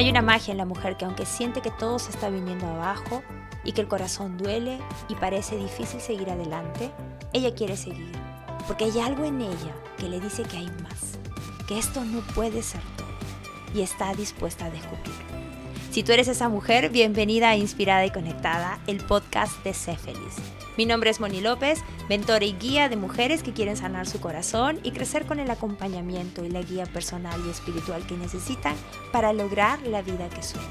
Hay 0.00 0.08
una 0.08 0.22
magia 0.22 0.52
en 0.52 0.56
la 0.56 0.64
mujer 0.64 0.96
que 0.96 1.04
aunque 1.04 1.26
siente 1.26 1.60
que 1.60 1.70
todo 1.70 1.98
se 1.98 2.10
está 2.10 2.30
viniendo 2.30 2.66
abajo 2.66 3.22
y 3.64 3.72
que 3.72 3.82
el 3.82 3.86
corazón 3.86 4.38
duele 4.38 4.78
y 5.10 5.14
parece 5.14 5.58
difícil 5.58 6.00
seguir 6.00 6.30
adelante, 6.30 6.90
ella 7.34 7.54
quiere 7.54 7.76
seguir, 7.76 8.10
porque 8.66 8.86
hay 8.86 8.98
algo 8.98 9.26
en 9.26 9.42
ella 9.42 9.74
que 9.98 10.08
le 10.08 10.18
dice 10.18 10.42
que 10.44 10.56
hay 10.56 10.70
más, 10.82 11.18
que 11.68 11.78
esto 11.78 12.02
no 12.02 12.20
puede 12.34 12.62
ser 12.62 12.80
todo 12.96 13.08
y 13.74 13.82
está 13.82 14.14
dispuesta 14.14 14.64
a 14.64 14.70
descubrirlo. 14.70 15.12
Si 15.90 16.02
tú 16.02 16.12
eres 16.12 16.28
esa 16.28 16.48
mujer, 16.48 16.88
bienvenida 16.88 17.50
a 17.50 17.56
Inspirada 17.56 18.06
y 18.06 18.10
Conectada, 18.10 18.78
el 18.86 19.04
podcast 19.04 19.62
de 19.64 19.74
Sé 19.74 19.98
Feliz. 19.98 20.36
Mi 20.78 20.86
nombre 20.86 21.10
es 21.10 21.20
Moni 21.20 21.42
López, 21.42 21.78
mentora 22.10 22.44
y 22.44 22.54
guía 22.54 22.88
de 22.88 22.96
mujeres 22.96 23.44
que 23.44 23.52
quieren 23.52 23.76
sanar 23.76 24.04
su 24.04 24.18
corazón 24.18 24.80
y 24.82 24.90
crecer 24.90 25.26
con 25.26 25.38
el 25.38 25.48
acompañamiento 25.48 26.44
y 26.44 26.50
la 26.50 26.60
guía 26.60 26.84
personal 26.86 27.40
y 27.46 27.50
espiritual 27.50 28.04
que 28.04 28.16
necesitan 28.16 28.74
para 29.12 29.32
lograr 29.32 29.80
la 29.82 30.02
vida 30.02 30.28
que 30.28 30.42
sueñan. 30.42 30.68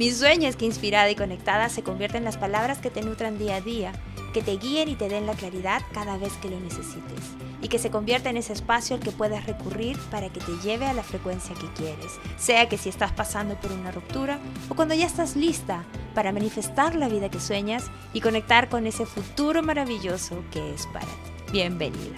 Mi 0.00 0.10
sueño 0.10 0.48
es 0.48 0.56
que 0.56 0.64
inspirada 0.64 1.08
y 1.08 1.14
conectada 1.14 1.68
se 1.68 1.84
convierta 1.84 2.18
en 2.18 2.24
las 2.24 2.38
palabras 2.38 2.78
que 2.78 2.90
te 2.90 3.02
nutran 3.02 3.38
día 3.38 3.54
a 3.54 3.60
día, 3.60 3.92
que 4.32 4.42
te 4.42 4.56
guíen 4.56 4.88
y 4.88 4.96
te 4.96 5.08
den 5.08 5.26
la 5.26 5.34
claridad 5.34 5.82
cada 5.92 6.16
vez 6.16 6.32
que 6.38 6.48
lo 6.48 6.58
necesites, 6.58 7.32
y 7.60 7.68
que 7.68 7.78
se 7.78 7.90
convierta 7.90 8.30
en 8.30 8.36
ese 8.36 8.52
espacio 8.52 8.96
al 8.96 9.02
que 9.02 9.12
puedas 9.12 9.46
recurrir 9.46 9.98
para 10.10 10.32
que 10.32 10.40
te 10.40 10.56
lleve 10.58 10.86
a 10.86 10.94
la 10.94 11.02
frecuencia 11.02 11.54
que 11.54 11.72
quieres, 11.74 12.18
sea 12.38 12.68
que 12.68 12.78
si 12.78 12.88
estás 12.88 13.12
pasando 13.12 13.54
por 13.60 13.72
una 13.72 13.92
ruptura 13.92 14.40
o 14.68 14.74
cuando 14.74 14.94
ya 14.94 15.06
estás 15.06 15.36
lista 15.36 15.84
para 16.14 16.32
manifestar 16.32 16.94
la 16.94 17.08
vida 17.08 17.30
que 17.30 17.40
sueñas 17.40 17.90
y 18.12 18.20
conectar 18.20 18.68
con 18.68 18.86
ese 18.86 19.06
futuro 19.06 19.62
maravilloso 19.62 20.42
que 20.50 20.74
es 20.74 20.86
para 20.88 21.06
ti. 21.06 21.52
Bienvenida. 21.52 22.16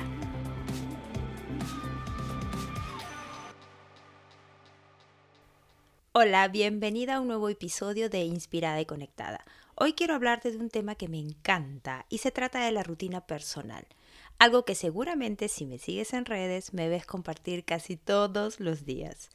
Hola, 6.13 6.47
bienvenida 6.47 7.17
a 7.17 7.21
un 7.21 7.27
nuevo 7.27 7.49
episodio 7.49 8.09
de 8.09 8.23
Inspirada 8.23 8.81
y 8.81 8.87
Conectada. 8.87 9.45
Hoy 9.77 9.95
quiero 9.95 10.15
hablarte 10.15 10.53
de 10.53 10.59
un 10.59 10.71
tema 10.71 10.95
que 10.95 11.09
me 11.09 11.19
encanta 11.19 12.07
y 12.09 12.19
se 12.19 12.31
trata 12.31 12.65
de 12.65 12.71
la 12.71 12.85
rutina 12.85 13.27
personal. 13.27 13.85
Algo 14.39 14.65
que 14.65 14.77
seguramente 14.77 15.49
si 15.49 15.67
me 15.67 15.79
sigues 15.79 16.13
en 16.13 16.27
redes 16.27 16.73
me 16.73 16.89
ves 16.89 17.07
compartir 17.07 17.65
casi 17.65 17.97
todos 17.97 18.61
los 18.61 18.85
días. 18.85 19.31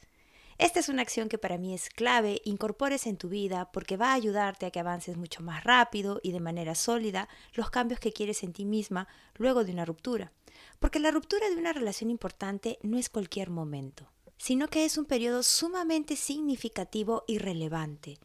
Esta 0.56 0.80
es 0.80 0.88
una 0.88 1.02
acción 1.02 1.28
que 1.28 1.36
para 1.36 1.58
mí 1.58 1.74
es 1.74 1.90
clave, 1.90 2.40
incorpores 2.46 3.06
en 3.06 3.18
tu 3.18 3.28
vida 3.28 3.70
porque 3.70 3.98
va 3.98 4.12
a 4.12 4.14
ayudarte 4.14 4.64
a 4.64 4.70
que 4.70 4.80
avances 4.80 5.18
mucho 5.18 5.42
más 5.42 5.62
rápido 5.62 6.20
y 6.22 6.32
de 6.32 6.40
manera 6.40 6.74
sólida 6.74 7.28
los 7.52 7.68
cambios 7.68 8.00
que 8.00 8.12
quieres 8.14 8.42
en 8.42 8.54
ti 8.54 8.64
misma 8.64 9.08
luego 9.36 9.62
de 9.64 9.72
una 9.72 9.84
ruptura. 9.84 10.32
Porque 10.78 11.00
la 11.00 11.10
ruptura 11.10 11.50
de 11.50 11.56
una 11.56 11.74
relación 11.74 12.08
importante 12.08 12.78
no 12.82 12.96
es 12.96 13.10
cualquier 13.10 13.50
momento, 13.50 14.10
sino 14.38 14.68
que 14.68 14.86
es 14.86 14.96
un 14.96 15.04
periodo 15.04 15.42
sumamente 15.42 16.16
significativo 16.16 17.24
y 17.26 17.36
relevante. 17.36 18.18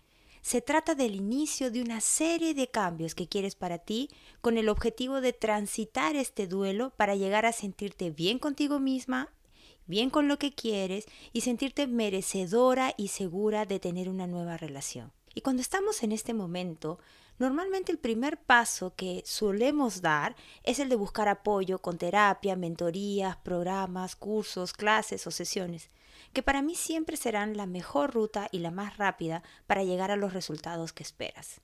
Se 0.46 0.62
trata 0.62 0.94
del 0.94 1.16
inicio 1.16 1.72
de 1.72 1.82
una 1.82 2.02
serie 2.02 2.54
de 2.54 2.68
cambios 2.68 3.16
que 3.16 3.28
quieres 3.28 3.56
para 3.56 3.80
ti 3.80 4.12
con 4.42 4.60
el 4.60 4.70
objetivo 4.70 5.20
de 5.20 5.34
transitar 5.34 6.16
este 6.16 6.46
duelo 6.46 6.92
para 6.92 7.16
llegar 7.16 7.48
a 7.48 7.52
sentirte 7.52 8.12
bien 8.12 8.38
contigo 8.38 8.80
misma 8.80 9.32
bien 9.88 10.12
con 10.12 10.28
lo 10.28 10.38
que 10.38 10.54
quieres 10.54 11.08
y 11.34 11.42
sentirte 11.42 11.88
merecedora 11.88 12.94
y 12.96 13.08
segura 13.08 13.66
de 13.66 13.80
tener 13.80 14.08
una 14.08 14.28
nueva 14.28 14.56
relación. 14.56 15.12
Y 15.34 15.42
cuando 15.42 15.64
estamos 15.64 16.04
en 16.04 16.12
este 16.12 16.36
momento, 16.36 17.00
normalmente 17.40 17.92
el 17.92 17.98
primer 17.98 18.38
paso 18.38 18.94
que 18.96 19.24
solemos 19.26 20.04
dar 20.04 20.36
es 20.62 20.78
el 20.78 20.90
de 20.90 20.96
buscar 20.96 21.28
apoyo 21.28 21.80
con 21.80 21.98
terapia, 21.98 22.56
mentorías, 22.56 23.36
programas, 23.38 24.16
cursos, 24.16 24.74
clases 24.74 25.26
o 25.26 25.32
sesiones, 25.32 25.90
que 26.36 26.44
para 26.44 26.62
mí 26.62 26.76
siempre 26.76 27.18
serán 27.18 27.56
la 27.56 27.66
mejor 27.66 28.14
ruta 28.14 28.50
y 28.52 28.60
la 28.60 28.70
más 28.70 28.98
rápida 28.98 29.42
para 29.66 29.86
llegar 29.86 30.12
a 30.12 30.18
los 30.18 30.34
resultados 30.34 30.92
que 30.92 31.02
esperas. 31.02 31.62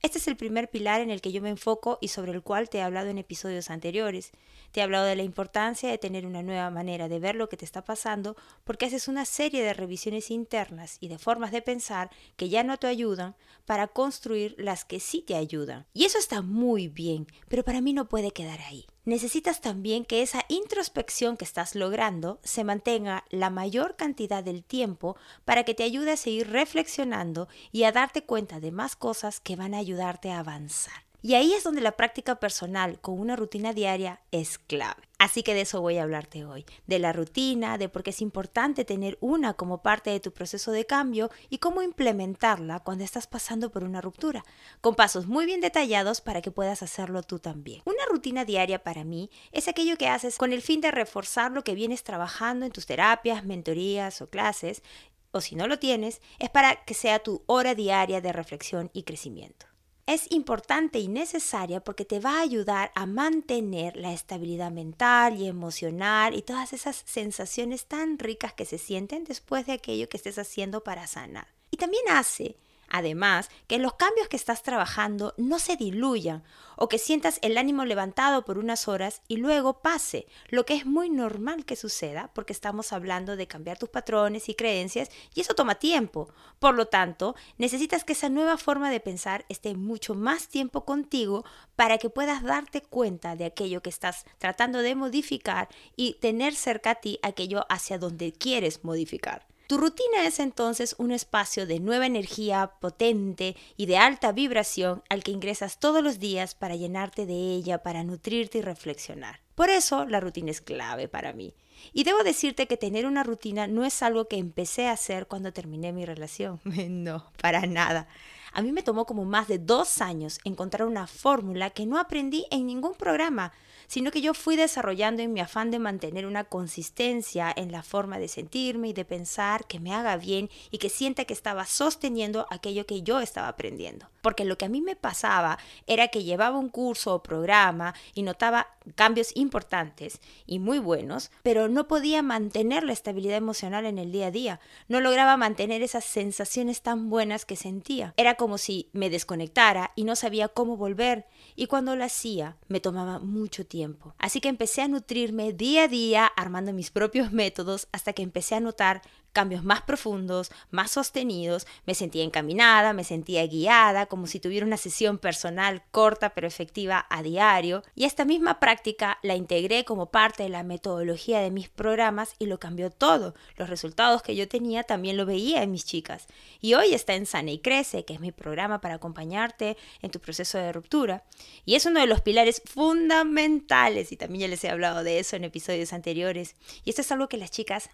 Este 0.00 0.18
es 0.18 0.28
el 0.28 0.36
primer 0.36 0.70
pilar 0.70 1.00
en 1.00 1.10
el 1.10 1.20
que 1.20 1.30
yo 1.30 1.42
me 1.42 1.50
enfoco 1.50 1.98
y 2.00 2.08
sobre 2.08 2.32
el 2.32 2.42
cual 2.42 2.70
te 2.70 2.78
he 2.78 2.82
hablado 2.82 3.10
en 3.10 3.18
episodios 3.18 3.68
anteriores. 3.68 4.30
Te 4.70 4.80
he 4.80 4.82
hablado 4.82 5.04
de 5.04 5.16
la 5.16 5.24
importancia 5.24 5.90
de 5.90 5.98
tener 5.98 6.24
una 6.24 6.42
nueva 6.42 6.70
manera 6.70 7.08
de 7.08 7.18
ver 7.18 7.34
lo 7.34 7.48
que 7.48 7.56
te 7.56 7.64
está 7.64 7.84
pasando 7.84 8.34
porque 8.64 8.86
haces 8.86 9.08
una 9.08 9.26
serie 9.26 9.62
de 9.62 9.74
revisiones 9.74 10.30
internas 10.30 10.96
y 11.00 11.08
de 11.08 11.18
formas 11.18 11.52
de 11.52 11.62
pensar 11.62 12.10
que 12.36 12.48
ya 12.48 12.62
no 12.62 12.78
te 12.78 12.86
ayudan 12.86 13.36
para 13.66 13.88
construir 13.88 14.54
las 14.56 14.84
que 14.84 15.00
sí 15.00 15.20
te 15.20 15.34
ayudan. 15.34 15.84
Y 15.92 16.04
eso 16.04 16.18
está 16.18 16.40
muy 16.40 16.88
bien, 16.88 17.26
pero 17.48 17.62
para 17.62 17.82
mí 17.82 17.92
no 17.92 18.08
puede 18.08 18.30
quedar 18.30 18.60
ahí 18.60 18.86
necesitas 19.04 19.60
también 19.60 20.04
que 20.04 20.22
esa 20.22 20.44
introspección 20.48 21.36
que 21.36 21.44
estás 21.44 21.74
logrando 21.74 22.40
se 22.44 22.64
mantenga 22.64 23.24
la 23.30 23.50
mayor 23.50 23.96
cantidad 23.96 24.44
del 24.44 24.64
tiempo 24.64 25.16
para 25.44 25.64
que 25.64 25.74
te 25.74 25.82
ayude 25.82 26.12
a 26.12 26.16
seguir 26.16 26.50
reflexionando 26.50 27.48
y 27.72 27.84
a 27.84 27.92
darte 27.92 28.22
cuenta 28.22 28.60
de 28.60 28.70
más 28.70 28.96
cosas 28.96 29.40
que 29.40 29.56
van 29.56 29.74
a 29.74 29.78
ayudarte 29.78 30.30
a 30.30 30.40
avanzar. 30.40 31.07
Y 31.20 31.34
ahí 31.34 31.52
es 31.52 31.64
donde 31.64 31.80
la 31.80 31.96
práctica 31.96 32.36
personal 32.36 33.00
con 33.00 33.18
una 33.18 33.34
rutina 33.34 33.72
diaria 33.72 34.20
es 34.30 34.56
clave. 34.56 35.02
Así 35.18 35.42
que 35.42 35.52
de 35.52 35.62
eso 35.62 35.80
voy 35.80 35.98
a 35.98 36.04
hablarte 36.04 36.44
hoy, 36.44 36.64
de 36.86 37.00
la 37.00 37.12
rutina, 37.12 37.76
de 37.76 37.88
por 37.88 38.04
qué 38.04 38.10
es 38.10 38.20
importante 38.20 38.84
tener 38.84 39.18
una 39.20 39.54
como 39.54 39.82
parte 39.82 40.10
de 40.10 40.20
tu 40.20 40.32
proceso 40.32 40.70
de 40.70 40.86
cambio 40.86 41.28
y 41.50 41.58
cómo 41.58 41.82
implementarla 41.82 42.78
cuando 42.78 43.02
estás 43.02 43.26
pasando 43.26 43.72
por 43.72 43.82
una 43.82 44.00
ruptura, 44.00 44.44
con 44.80 44.94
pasos 44.94 45.26
muy 45.26 45.44
bien 45.44 45.60
detallados 45.60 46.20
para 46.20 46.40
que 46.40 46.52
puedas 46.52 46.84
hacerlo 46.84 47.24
tú 47.24 47.40
también. 47.40 47.82
Una 47.84 48.06
rutina 48.08 48.44
diaria 48.44 48.84
para 48.84 49.02
mí 49.02 49.28
es 49.50 49.66
aquello 49.66 49.96
que 49.96 50.06
haces 50.06 50.38
con 50.38 50.52
el 50.52 50.62
fin 50.62 50.80
de 50.80 50.92
reforzar 50.92 51.50
lo 51.50 51.64
que 51.64 51.74
vienes 51.74 52.04
trabajando 52.04 52.64
en 52.64 52.70
tus 52.70 52.86
terapias, 52.86 53.44
mentorías 53.44 54.22
o 54.22 54.30
clases, 54.30 54.84
o 55.32 55.40
si 55.40 55.56
no 55.56 55.66
lo 55.66 55.80
tienes, 55.80 56.22
es 56.38 56.48
para 56.48 56.84
que 56.84 56.94
sea 56.94 57.18
tu 57.18 57.42
hora 57.46 57.74
diaria 57.74 58.20
de 58.20 58.32
reflexión 58.32 58.88
y 58.92 59.02
crecimiento 59.02 59.67
es 60.08 60.32
importante 60.32 60.98
y 60.98 61.06
necesaria 61.06 61.80
porque 61.80 62.06
te 62.06 62.18
va 62.18 62.38
a 62.38 62.40
ayudar 62.40 62.90
a 62.94 63.04
mantener 63.04 63.94
la 63.94 64.14
estabilidad 64.14 64.70
mental 64.70 65.36
y 65.38 65.46
emocional 65.46 66.34
y 66.34 66.40
todas 66.40 66.72
esas 66.72 67.02
sensaciones 67.04 67.84
tan 67.84 68.18
ricas 68.18 68.54
que 68.54 68.64
se 68.64 68.78
sienten 68.78 69.24
después 69.24 69.66
de 69.66 69.72
aquello 69.72 70.08
que 70.08 70.16
estés 70.16 70.38
haciendo 70.38 70.82
para 70.82 71.06
sanar. 71.06 71.48
Y 71.70 71.76
también 71.76 72.04
hace 72.08 72.56
Además, 72.90 73.50
que 73.66 73.78
los 73.78 73.94
cambios 73.94 74.28
que 74.28 74.36
estás 74.36 74.62
trabajando 74.62 75.34
no 75.36 75.58
se 75.58 75.76
diluyan 75.76 76.42
o 76.76 76.88
que 76.88 76.98
sientas 76.98 77.38
el 77.42 77.58
ánimo 77.58 77.84
levantado 77.84 78.44
por 78.44 78.56
unas 78.56 78.88
horas 78.88 79.20
y 79.28 79.36
luego 79.36 79.82
pase, 79.82 80.26
lo 80.48 80.64
que 80.64 80.74
es 80.74 80.86
muy 80.86 81.10
normal 81.10 81.64
que 81.64 81.76
suceda 81.76 82.30
porque 82.34 82.52
estamos 82.52 82.92
hablando 82.92 83.36
de 83.36 83.46
cambiar 83.46 83.78
tus 83.78 83.88
patrones 83.88 84.48
y 84.48 84.54
creencias 84.54 85.10
y 85.34 85.40
eso 85.40 85.54
toma 85.54 85.74
tiempo. 85.74 86.28
Por 86.58 86.74
lo 86.74 86.86
tanto, 86.86 87.34
necesitas 87.58 88.04
que 88.04 88.12
esa 88.12 88.28
nueva 88.28 88.56
forma 88.56 88.90
de 88.90 89.00
pensar 89.00 89.44
esté 89.48 89.74
mucho 89.74 90.14
más 90.14 90.48
tiempo 90.48 90.84
contigo 90.84 91.44
para 91.76 91.98
que 91.98 92.10
puedas 92.10 92.42
darte 92.42 92.80
cuenta 92.80 93.36
de 93.36 93.44
aquello 93.44 93.82
que 93.82 93.90
estás 93.90 94.24
tratando 94.38 94.78
de 94.78 94.94
modificar 94.94 95.68
y 95.96 96.14
tener 96.14 96.54
cerca 96.54 96.90
a 96.90 96.94
ti 96.96 97.18
aquello 97.22 97.66
hacia 97.68 97.98
donde 97.98 98.32
quieres 98.32 98.84
modificar. 98.84 99.46
Tu 99.68 99.76
rutina 99.76 100.24
es 100.24 100.40
entonces 100.40 100.94
un 100.96 101.12
espacio 101.12 101.66
de 101.66 101.78
nueva 101.78 102.06
energía 102.06 102.72
potente 102.80 103.54
y 103.76 103.84
de 103.84 103.98
alta 103.98 104.32
vibración 104.32 105.02
al 105.10 105.22
que 105.22 105.30
ingresas 105.30 105.78
todos 105.78 106.02
los 106.02 106.18
días 106.18 106.54
para 106.54 106.74
llenarte 106.74 107.26
de 107.26 107.34
ella, 107.34 107.82
para 107.82 108.02
nutrirte 108.02 108.56
y 108.56 108.62
reflexionar. 108.62 109.40
Por 109.54 109.68
eso 109.68 110.06
la 110.06 110.20
rutina 110.20 110.50
es 110.50 110.62
clave 110.62 111.06
para 111.06 111.34
mí. 111.34 111.52
Y 111.92 112.04
debo 112.04 112.24
decirte 112.24 112.66
que 112.66 112.78
tener 112.78 113.04
una 113.04 113.24
rutina 113.24 113.66
no 113.66 113.84
es 113.84 114.02
algo 114.02 114.26
que 114.26 114.38
empecé 114.38 114.86
a 114.86 114.92
hacer 114.92 115.26
cuando 115.26 115.52
terminé 115.52 115.92
mi 115.92 116.06
relación. 116.06 116.62
no, 116.64 117.30
para 117.38 117.66
nada. 117.66 118.08
A 118.52 118.62
mí 118.62 118.72
me 118.72 118.82
tomó 118.82 119.04
como 119.06 119.24
más 119.24 119.48
de 119.48 119.58
dos 119.58 120.00
años 120.00 120.38
encontrar 120.44 120.86
una 120.88 121.06
fórmula 121.06 121.70
que 121.70 121.86
no 121.86 121.98
aprendí 121.98 122.46
en 122.50 122.66
ningún 122.66 122.94
programa, 122.94 123.52
sino 123.86 124.10
que 124.10 124.20
yo 124.20 124.34
fui 124.34 124.56
desarrollando 124.56 125.22
en 125.22 125.32
mi 125.32 125.40
afán 125.40 125.70
de 125.70 125.78
mantener 125.78 126.26
una 126.26 126.44
consistencia 126.44 127.52
en 127.54 127.72
la 127.72 127.82
forma 127.82 128.18
de 128.18 128.28
sentirme 128.28 128.88
y 128.88 128.92
de 128.92 129.04
pensar 129.04 129.66
que 129.66 129.80
me 129.80 129.94
haga 129.94 130.16
bien 130.16 130.50
y 130.70 130.78
que 130.78 130.90
sienta 130.90 131.24
que 131.24 131.32
estaba 131.32 131.64
sosteniendo 131.64 132.46
aquello 132.50 132.86
que 132.86 133.02
yo 133.02 133.20
estaba 133.20 133.48
aprendiendo. 133.48 134.06
Porque 134.20 134.44
lo 134.44 134.58
que 134.58 134.64
a 134.64 134.68
mí 134.68 134.80
me 134.80 134.96
pasaba 134.96 135.58
era 135.86 136.08
que 136.08 136.24
llevaba 136.24 136.58
un 136.58 136.68
curso 136.68 137.14
o 137.14 137.22
programa 137.22 137.94
y 138.14 138.22
notaba 138.22 138.68
cambios 138.94 139.32
importantes 139.36 140.20
y 140.46 140.58
muy 140.58 140.78
buenos, 140.78 141.30
pero 141.42 141.68
no 141.68 141.88
podía 141.88 142.22
mantener 142.22 142.84
la 142.84 142.92
estabilidad 142.92 143.36
emocional 143.36 143.86
en 143.86 143.98
el 143.98 144.12
día 144.12 144.28
a 144.28 144.30
día. 144.30 144.60
No 144.88 145.00
lograba 145.00 145.36
mantener 145.36 145.82
esas 145.82 146.04
sensaciones 146.04 146.82
tan 146.82 147.10
buenas 147.10 147.44
que 147.44 147.56
sentía. 147.56 148.14
Era 148.16 148.34
como 148.34 148.58
si 148.58 148.88
me 148.92 149.10
desconectara 149.10 149.92
y 149.94 150.04
no 150.04 150.16
sabía 150.16 150.48
cómo 150.48 150.76
volver 150.76 151.26
y 151.56 151.66
cuando 151.66 151.96
lo 151.96 152.04
hacía 152.04 152.56
me 152.68 152.80
tomaba 152.80 153.18
mucho 153.18 153.66
tiempo. 153.66 154.14
Así 154.18 154.40
que 154.40 154.48
empecé 154.48 154.82
a 154.82 154.88
nutrirme 154.88 155.52
día 155.52 155.84
a 155.84 155.88
día 155.88 156.26
armando 156.26 156.72
mis 156.72 156.90
propios 156.90 157.32
métodos 157.32 157.88
hasta 157.92 158.12
que 158.12 158.22
empecé 158.22 158.54
a 158.54 158.60
notar 158.60 159.02
cambios 159.32 159.64
más 159.64 159.82
profundos, 159.82 160.50
más 160.70 160.90
sostenidos, 160.90 161.66
me 161.86 161.94
sentía 161.94 162.24
encaminada, 162.24 162.92
me 162.92 163.04
sentía 163.04 163.46
guiada, 163.46 164.06
como 164.06 164.26
si 164.26 164.40
tuviera 164.40 164.66
una 164.66 164.76
sesión 164.76 165.18
personal 165.18 165.82
corta 165.90 166.30
pero 166.30 166.46
efectiva 166.46 167.06
a 167.10 167.22
diario. 167.22 167.82
Y 167.94 168.04
esta 168.04 168.24
misma 168.24 168.60
práctica 168.60 169.18
la 169.22 169.36
integré 169.36 169.84
como 169.84 170.10
parte 170.10 170.42
de 170.42 170.48
la 170.48 170.62
metodología 170.62 171.40
de 171.40 171.50
mis 171.50 171.68
programas 171.68 172.34
y 172.38 172.46
lo 172.46 172.58
cambió 172.58 172.90
todo. 172.90 173.34
Los 173.56 173.68
resultados 173.68 174.22
que 174.22 174.36
yo 174.36 174.48
tenía 174.48 174.82
también 174.82 175.16
lo 175.16 175.26
veía 175.26 175.62
en 175.62 175.70
mis 175.70 175.84
chicas. 175.84 176.26
Y 176.60 176.74
hoy 176.74 176.94
está 176.94 177.14
en 177.14 177.26
Sana 177.26 177.50
y 177.50 177.58
Crece, 177.58 178.04
que 178.04 178.14
es 178.14 178.20
mi 178.20 178.32
programa 178.32 178.80
para 178.80 178.94
acompañarte 178.94 179.76
en 180.02 180.10
tu 180.10 180.20
proceso 180.20 180.58
de 180.58 180.72
ruptura. 180.72 181.24
Y 181.64 181.74
es 181.74 181.86
uno 181.86 182.00
de 182.00 182.06
los 182.06 182.20
pilares 182.20 182.62
fundamentales, 182.64 184.12
y 184.12 184.16
también 184.16 184.42
ya 184.42 184.48
les 184.48 184.64
he 184.64 184.70
hablado 184.70 185.04
de 185.04 185.18
eso 185.18 185.36
en 185.36 185.44
episodios 185.44 185.92
anteriores. 185.92 186.56
Y 186.84 186.90
esto 186.90 187.02
es 187.02 187.12
algo 187.12 187.28
que 187.28 187.36
las 187.36 187.50
chicas 187.50 187.90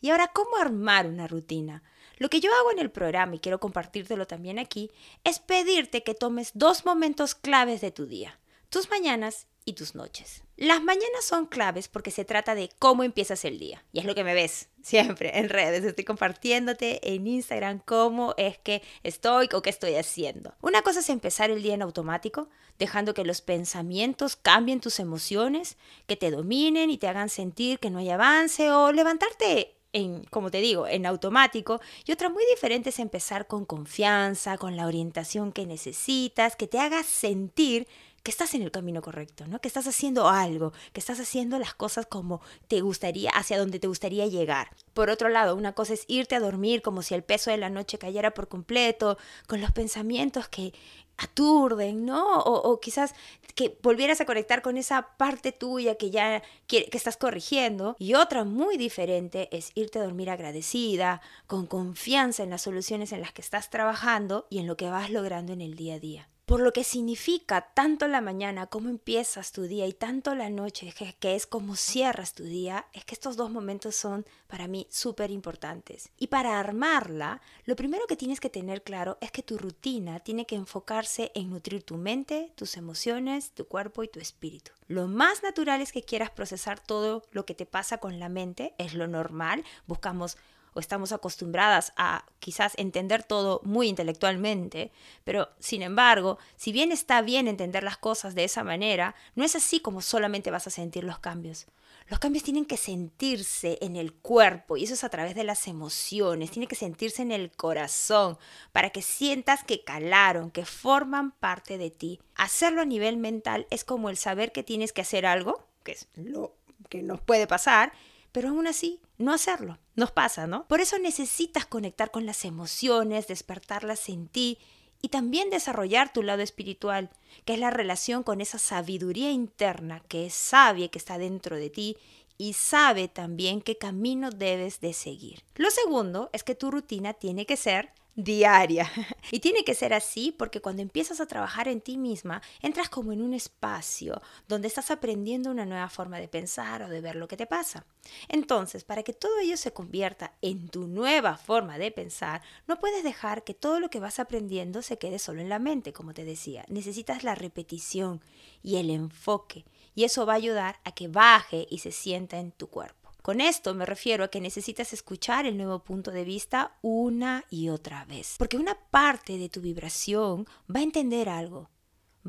y 0.00 0.10
ahora, 0.10 0.28
¿cómo 0.28 0.56
armar 0.56 1.06
una 1.06 1.26
rutina? 1.26 1.82
Lo 2.18 2.28
que 2.28 2.40
yo 2.40 2.50
hago 2.54 2.70
en 2.70 2.78
el 2.78 2.90
programa, 2.90 3.36
y 3.36 3.38
quiero 3.40 3.60
compartírtelo 3.60 4.26
también 4.26 4.58
aquí, 4.58 4.90
es 5.24 5.38
pedirte 5.38 6.02
que 6.02 6.14
tomes 6.14 6.52
dos 6.54 6.84
momentos 6.84 7.34
claves 7.34 7.80
de 7.80 7.90
tu 7.90 8.06
día, 8.06 8.38
tus 8.68 8.90
mañanas 8.90 9.46
y 9.64 9.74
tus 9.74 9.94
noches. 9.94 10.42
Las 10.56 10.82
mañanas 10.82 11.24
son 11.24 11.46
claves 11.46 11.88
porque 11.88 12.10
se 12.10 12.24
trata 12.24 12.54
de 12.54 12.70
cómo 12.78 13.04
empiezas 13.04 13.44
el 13.44 13.58
día. 13.58 13.84
Y 13.92 14.00
es 14.00 14.04
lo 14.04 14.14
que 14.14 14.24
me 14.24 14.34
ves 14.34 14.68
siempre 14.82 15.38
en 15.38 15.48
redes. 15.48 15.84
Estoy 15.84 16.04
compartiéndote 16.04 17.14
en 17.14 17.26
Instagram 17.26 17.80
cómo 17.84 18.34
es 18.36 18.58
que 18.58 18.82
estoy 19.02 19.48
o 19.52 19.62
qué 19.62 19.70
estoy 19.70 19.94
haciendo. 19.94 20.54
Una 20.60 20.82
cosa 20.82 21.00
es 21.00 21.08
empezar 21.08 21.50
el 21.50 21.62
día 21.62 21.74
en 21.74 21.82
automático, 21.82 22.48
dejando 22.78 23.14
que 23.14 23.24
los 23.24 23.40
pensamientos 23.40 24.36
cambien 24.36 24.80
tus 24.80 24.98
emociones, 24.98 25.76
que 26.06 26.16
te 26.16 26.30
dominen 26.30 26.90
y 26.90 26.98
te 26.98 27.08
hagan 27.08 27.28
sentir 27.28 27.78
que 27.78 27.90
no 27.90 27.98
hay 27.98 28.10
avance 28.10 28.70
o 28.70 28.92
levantarte 28.92 29.74
en, 29.92 30.24
como 30.24 30.50
te 30.50 30.58
digo, 30.58 30.86
en 30.86 31.06
automático. 31.06 31.80
Y 32.04 32.12
otra 32.12 32.28
muy 32.28 32.44
diferente 32.50 32.90
es 32.90 32.98
empezar 32.98 33.46
con 33.46 33.64
confianza, 33.64 34.58
con 34.58 34.76
la 34.76 34.86
orientación 34.86 35.52
que 35.52 35.66
necesitas, 35.66 36.56
que 36.56 36.66
te 36.66 36.78
haga 36.78 37.02
sentir 37.02 37.86
que 38.22 38.30
estás 38.30 38.54
en 38.54 38.62
el 38.62 38.70
camino 38.70 39.02
correcto, 39.02 39.46
¿no? 39.46 39.60
Que 39.60 39.68
estás 39.68 39.86
haciendo 39.86 40.28
algo, 40.28 40.72
que 40.92 41.00
estás 41.00 41.18
haciendo 41.18 41.58
las 41.58 41.74
cosas 41.74 42.06
como 42.06 42.40
te 42.68 42.80
gustaría, 42.80 43.30
hacia 43.30 43.58
donde 43.58 43.80
te 43.80 43.88
gustaría 43.88 44.26
llegar. 44.26 44.70
Por 44.94 45.10
otro 45.10 45.28
lado, 45.28 45.56
una 45.56 45.72
cosa 45.72 45.94
es 45.94 46.04
irte 46.06 46.34
a 46.36 46.40
dormir 46.40 46.82
como 46.82 47.02
si 47.02 47.14
el 47.14 47.24
peso 47.24 47.50
de 47.50 47.56
la 47.56 47.70
noche 47.70 47.98
cayera 47.98 48.32
por 48.32 48.48
completo, 48.48 49.18
con 49.46 49.60
los 49.60 49.72
pensamientos 49.72 50.48
que 50.48 50.72
aturden, 51.18 52.04
¿no? 52.06 52.40
O, 52.40 52.80
quizás 52.80 53.14
que 53.54 53.78
volvieras 53.82 54.20
a 54.20 54.24
conectar 54.24 54.62
con 54.62 54.76
esa 54.76 55.16
parte 55.16 55.52
tuya 55.52 55.96
que 55.96 56.10
ya 56.10 56.42
que 56.66 56.88
estás 56.92 57.16
corrigiendo. 57.16 57.96
Y 57.98 58.14
otra 58.14 58.44
muy 58.44 58.76
diferente 58.76 59.48
es 59.52 59.72
irte 59.74 59.98
a 59.98 60.04
dormir 60.04 60.30
agradecida, 60.30 61.20
con 61.46 61.66
confianza 61.66 62.42
en 62.42 62.50
las 62.50 62.62
soluciones 62.62 63.12
en 63.12 63.20
las 63.20 63.32
que 63.32 63.42
estás 63.42 63.70
trabajando 63.70 64.46
y 64.48 64.58
en 64.58 64.66
lo 64.66 64.76
que 64.76 64.88
vas 64.88 65.10
logrando 65.10 65.52
en 65.52 65.60
el 65.60 65.76
día 65.76 65.94
a 65.94 65.98
día 65.98 66.31
por 66.46 66.60
lo 66.60 66.72
que 66.72 66.84
significa 66.84 67.72
tanto 67.72 68.08
la 68.08 68.20
mañana 68.20 68.66
como 68.66 68.88
empiezas 68.88 69.52
tu 69.52 69.62
día 69.62 69.86
y 69.86 69.92
tanto 69.92 70.34
la 70.34 70.50
noche, 70.50 70.92
que, 71.18 71.34
es 71.34 71.46
como 71.46 71.76
cierras 71.76 72.34
tu 72.34 72.44
día, 72.44 72.86
es 72.92 73.04
que 73.04 73.14
estos 73.14 73.36
dos 73.36 73.50
momentos 73.50 73.94
son 73.94 74.26
para 74.48 74.66
mí 74.66 74.86
súper 74.90 75.30
importantes. 75.30 76.10
Y 76.18 76.26
para 76.26 76.58
armarla, 76.58 77.40
lo 77.64 77.76
primero 77.76 78.06
que 78.06 78.16
tienes 78.16 78.40
que 78.40 78.50
tener 78.50 78.82
claro 78.82 79.18
es 79.20 79.30
que 79.30 79.42
tu 79.42 79.56
rutina 79.56 80.20
tiene 80.20 80.44
que 80.44 80.56
enfocarse 80.56 81.30
en 81.34 81.50
nutrir 81.50 81.84
tu 81.84 81.96
mente, 81.96 82.52
tus 82.56 82.76
emociones, 82.76 83.52
tu 83.52 83.66
cuerpo 83.66 84.02
y 84.02 84.08
tu 84.08 84.20
espíritu. 84.20 84.72
Lo 84.88 85.08
más 85.08 85.42
natural 85.42 85.80
es 85.80 85.92
que 85.92 86.02
quieras 86.02 86.30
procesar 86.30 86.80
todo 86.80 87.22
lo 87.30 87.46
que 87.46 87.54
te 87.54 87.66
pasa 87.66 87.98
con 87.98 88.18
la 88.18 88.28
mente, 88.28 88.74
es 88.78 88.94
lo 88.94 89.06
normal, 89.06 89.64
buscamos 89.86 90.36
o 90.74 90.80
estamos 90.80 91.12
acostumbradas 91.12 91.92
a 91.96 92.24
quizás 92.38 92.72
entender 92.76 93.22
todo 93.22 93.60
muy 93.64 93.88
intelectualmente, 93.88 94.92
pero 95.24 95.48
sin 95.58 95.82
embargo, 95.82 96.38
si 96.56 96.72
bien 96.72 96.92
está 96.92 97.20
bien 97.22 97.48
entender 97.48 97.82
las 97.82 97.98
cosas 97.98 98.34
de 98.34 98.44
esa 98.44 98.64
manera, 98.64 99.14
no 99.34 99.44
es 99.44 99.56
así 99.56 99.80
como 99.80 100.02
solamente 100.02 100.50
vas 100.50 100.66
a 100.66 100.70
sentir 100.70 101.04
los 101.04 101.18
cambios. 101.18 101.66
Los 102.08 102.18
cambios 102.18 102.44
tienen 102.44 102.64
que 102.64 102.76
sentirse 102.76 103.78
en 103.80 103.96
el 103.96 104.12
cuerpo 104.12 104.76
y 104.76 104.84
eso 104.84 104.94
es 104.94 105.04
a 105.04 105.08
través 105.08 105.34
de 105.34 105.44
las 105.44 105.66
emociones, 105.68 106.50
tiene 106.50 106.66
que 106.66 106.74
sentirse 106.74 107.22
en 107.22 107.32
el 107.32 107.50
corazón 107.52 108.38
para 108.72 108.90
que 108.90 109.02
sientas 109.02 109.64
que 109.64 109.84
calaron, 109.84 110.50
que 110.50 110.64
forman 110.64 111.30
parte 111.32 111.78
de 111.78 111.90
ti. 111.90 112.20
Hacerlo 112.34 112.82
a 112.82 112.86
nivel 112.86 113.16
mental 113.16 113.66
es 113.70 113.84
como 113.84 114.10
el 114.10 114.16
saber 114.16 114.52
que 114.52 114.62
tienes 114.62 114.92
que 114.92 115.02
hacer 115.02 115.26
algo, 115.26 115.64
que 115.84 115.92
es 115.92 116.08
lo 116.16 116.54
que 116.88 117.02
nos 117.02 117.20
puede 117.20 117.46
pasar, 117.46 117.92
pero 118.32 118.48
aún 118.48 118.66
así 118.66 119.00
no 119.18 119.32
hacerlo. 119.32 119.78
Nos 119.94 120.10
pasa, 120.10 120.46
¿no? 120.46 120.66
Por 120.66 120.80
eso 120.80 120.98
necesitas 120.98 121.66
conectar 121.66 122.10
con 122.10 122.26
las 122.26 122.44
emociones, 122.44 123.28
despertarlas 123.28 124.08
en 124.08 124.26
ti 124.28 124.58
y 125.02 125.08
también 125.08 125.50
desarrollar 125.50 126.12
tu 126.12 126.22
lado 126.22 126.42
espiritual, 126.42 127.10
que 127.44 127.54
es 127.54 127.58
la 127.58 127.70
relación 127.70 128.22
con 128.22 128.40
esa 128.40 128.58
sabiduría 128.58 129.30
interna 129.30 130.02
que 130.08 130.26
es 130.26 130.34
sabia 130.34 130.88
que 130.88 130.98
está 130.98 131.18
dentro 131.18 131.56
de 131.56 131.70
ti 131.70 131.96
y 132.38 132.54
sabe 132.54 133.08
también 133.08 133.60
qué 133.60 133.76
camino 133.76 134.30
debes 134.30 134.80
de 134.80 134.92
seguir. 134.94 135.44
Lo 135.54 135.70
segundo 135.70 136.30
es 136.32 136.42
que 136.42 136.54
tu 136.54 136.70
rutina 136.70 137.14
tiene 137.14 137.46
que 137.46 137.56
ser 137.56 137.92
diaria. 138.14 138.90
Y 139.30 139.40
tiene 139.40 139.64
que 139.64 139.74
ser 139.74 139.94
así 139.94 140.34
porque 140.36 140.60
cuando 140.60 140.82
empiezas 140.82 141.20
a 141.20 141.26
trabajar 141.26 141.66
en 141.66 141.80
ti 141.80 141.96
misma, 141.96 142.42
entras 142.60 142.90
como 142.90 143.12
en 143.12 143.22
un 143.22 143.32
espacio 143.32 144.20
donde 144.46 144.68
estás 144.68 144.90
aprendiendo 144.90 145.50
una 145.50 145.64
nueva 145.64 145.88
forma 145.88 146.18
de 146.18 146.28
pensar 146.28 146.82
o 146.82 146.88
de 146.90 147.00
ver 147.00 147.16
lo 147.16 147.28
que 147.28 147.38
te 147.38 147.46
pasa. 147.46 147.86
Entonces, 148.28 148.84
para 148.84 149.02
que 149.02 149.14
todo 149.14 149.38
ello 149.38 149.56
se 149.56 149.72
convierta 149.72 150.34
en 150.42 150.68
tu 150.68 150.86
nueva 150.86 151.38
forma 151.38 151.78
de 151.78 151.90
pensar, 151.92 152.42
no 152.66 152.78
puedes 152.78 153.04
dejar 153.04 153.42
que 153.42 153.54
todo 153.54 153.80
lo 153.80 153.88
que 153.88 154.00
vas 154.00 154.18
aprendiendo 154.18 154.82
se 154.82 154.98
quede 154.98 155.18
solo 155.18 155.40
en 155.40 155.48
la 155.48 155.58
mente, 155.58 155.94
como 155.94 156.12
te 156.12 156.24
decía. 156.24 156.66
Necesitas 156.68 157.24
la 157.24 157.34
repetición 157.34 158.20
y 158.62 158.76
el 158.76 158.90
enfoque. 158.90 159.64
Y 159.94 160.04
eso 160.04 160.26
va 160.26 160.34
a 160.34 160.36
ayudar 160.36 160.80
a 160.84 160.92
que 160.92 161.08
baje 161.08 161.66
y 161.70 161.78
se 161.78 161.92
sienta 161.92 162.38
en 162.38 162.52
tu 162.52 162.66
cuerpo. 162.68 163.01
Con 163.22 163.40
esto 163.40 163.72
me 163.72 163.86
refiero 163.86 164.24
a 164.24 164.28
que 164.28 164.40
necesitas 164.40 164.92
escuchar 164.92 165.46
el 165.46 165.56
nuevo 165.56 165.84
punto 165.84 166.10
de 166.10 166.24
vista 166.24 166.76
una 166.82 167.44
y 167.50 167.68
otra 167.68 168.04
vez, 168.04 168.34
porque 168.36 168.56
una 168.56 168.74
parte 168.90 169.38
de 169.38 169.48
tu 169.48 169.60
vibración 169.60 170.44
va 170.68 170.80
a 170.80 170.82
entender 170.82 171.28
algo, 171.28 171.70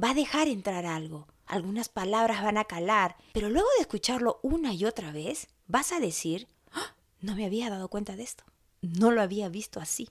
va 0.02 0.12
a 0.12 0.14
dejar 0.14 0.48
entrar 0.48 0.86
algo, 0.86 1.28
algunas 1.48 1.90
palabras 1.90 2.44
van 2.44 2.60
a 2.60 2.66
calar, 2.66 3.16
pero 3.34 3.50
luego 3.50 3.68
de 3.76 3.82
escucharlo 3.82 4.40
una 4.44 4.72
y 4.76 4.86
otra 4.86 5.12
vez, 5.12 5.48
vas 5.66 5.92
a 5.92 6.00
decir, 6.00 6.48
¡Ah! 6.72 6.94
no 7.22 7.36
me 7.36 7.48
había 7.48 7.72
dado 7.72 7.90
cuenta 7.90 8.16
de 8.16 8.22
esto, 8.22 8.44
no 8.82 9.10
lo 9.10 9.24
había 9.24 9.50
visto 9.50 9.80
así. 9.80 10.10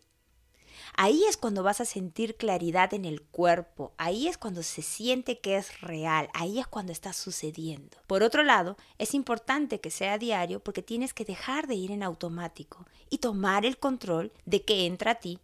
Ahí 0.97 1.25
es 1.25 1.37
cuando 1.37 1.63
vas 1.63 1.81
a 1.81 1.85
sentir 1.85 2.37
claridad 2.37 2.95
en 2.95 3.05
el 3.05 3.23
cuerpo, 3.23 3.93
ahí 3.99 4.29
es 4.29 4.39
cuando 4.39 4.63
se 4.63 4.83
siente 4.83 5.39
que 5.39 5.57
es 5.57 5.81
real, 5.81 6.29
ahí 6.35 6.59
es 6.59 6.67
cuando 6.67 6.93
está 6.93 7.13
sucediendo. 7.13 7.97
Por 8.07 8.23
otro 8.23 8.43
lado, 8.43 8.77
es 8.99 9.15
importante 9.15 9.81
que 9.81 9.91
sea 9.91 10.19
diario 10.19 10.61
porque 10.61 10.83
tienes 10.83 11.15
que 11.15 11.25
dejar 11.25 11.67
de 11.67 11.75
ir 11.75 11.91
en 11.91 12.03
automático 12.03 12.87
y 13.11 13.19
tomar 13.19 13.67
el 13.67 13.79
control 13.79 14.33
de 14.45 14.65
que 14.65 14.87
entra 14.87 15.13
a 15.13 15.17
ti 15.17 15.39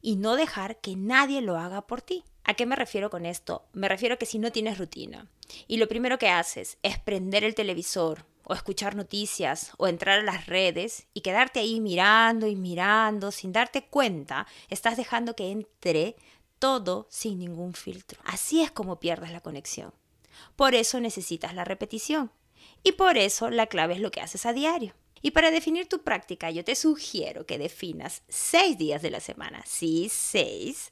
y 0.00 0.16
no 0.16 0.36
dejar 0.36 0.80
que 0.80 0.96
nadie 0.96 1.40
lo 1.40 1.56
haga 1.56 1.86
por 1.86 2.02
ti. 2.02 2.24
¿A 2.44 2.54
qué 2.54 2.66
me 2.66 2.76
refiero 2.76 3.08
con 3.08 3.24
esto? 3.24 3.64
Me 3.72 3.88
refiero 3.88 4.16
a 4.16 4.18
que 4.18 4.26
si 4.26 4.38
no 4.38 4.52
tienes 4.52 4.78
rutina 4.78 5.26
y 5.66 5.78
lo 5.78 5.88
primero 5.88 6.18
que 6.18 6.28
haces 6.28 6.78
es 6.82 6.98
prender 6.98 7.42
el 7.42 7.54
televisor, 7.54 8.26
o 8.44 8.54
escuchar 8.54 8.94
noticias 8.94 9.72
o 9.78 9.88
entrar 9.88 10.20
a 10.20 10.22
las 10.22 10.46
redes 10.46 11.06
y 11.14 11.22
quedarte 11.22 11.60
ahí 11.60 11.80
mirando 11.80 12.46
y 12.46 12.56
mirando 12.56 13.30
sin 13.30 13.52
darte 13.52 13.86
cuenta, 13.86 14.46
estás 14.68 14.96
dejando 14.96 15.34
que 15.34 15.50
entre 15.50 16.16
todo 16.58 17.06
sin 17.10 17.38
ningún 17.38 17.74
filtro. 17.74 18.20
Así 18.24 18.62
es 18.62 18.70
como 18.70 19.00
pierdes 19.00 19.30
la 19.32 19.40
conexión. 19.40 19.92
Por 20.56 20.74
eso 20.74 21.00
necesitas 21.00 21.54
la 21.54 21.64
repetición. 21.64 22.30
Y 22.82 22.92
por 22.92 23.18
eso 23.18 23.50
la 23.50 23.66
clave 23.66 23.94
es 23.94 24.00
lo 24.00 24.10
que 24.10 24.20
haces 24.20 24.46
a 24.46 24.52
diario. 24.52 24.94
Y 25.22 25.30
para 25.30 25.50
definir 25.50 25.88
tu 25.88 26.02
práctica, 26.02 26.50
yo 26.50 26.64
te 26.64 26.74
sugiero 26.74 27.46
que 27.46 27.58
definas 27.58 28.22
seis 28.28 28.76
días 28.76 29.00
de 29.00 29.10
la 29.10 29.20
semana, 29.20 29.62
sí, 29.66 30.10
seis, 30.10 30.90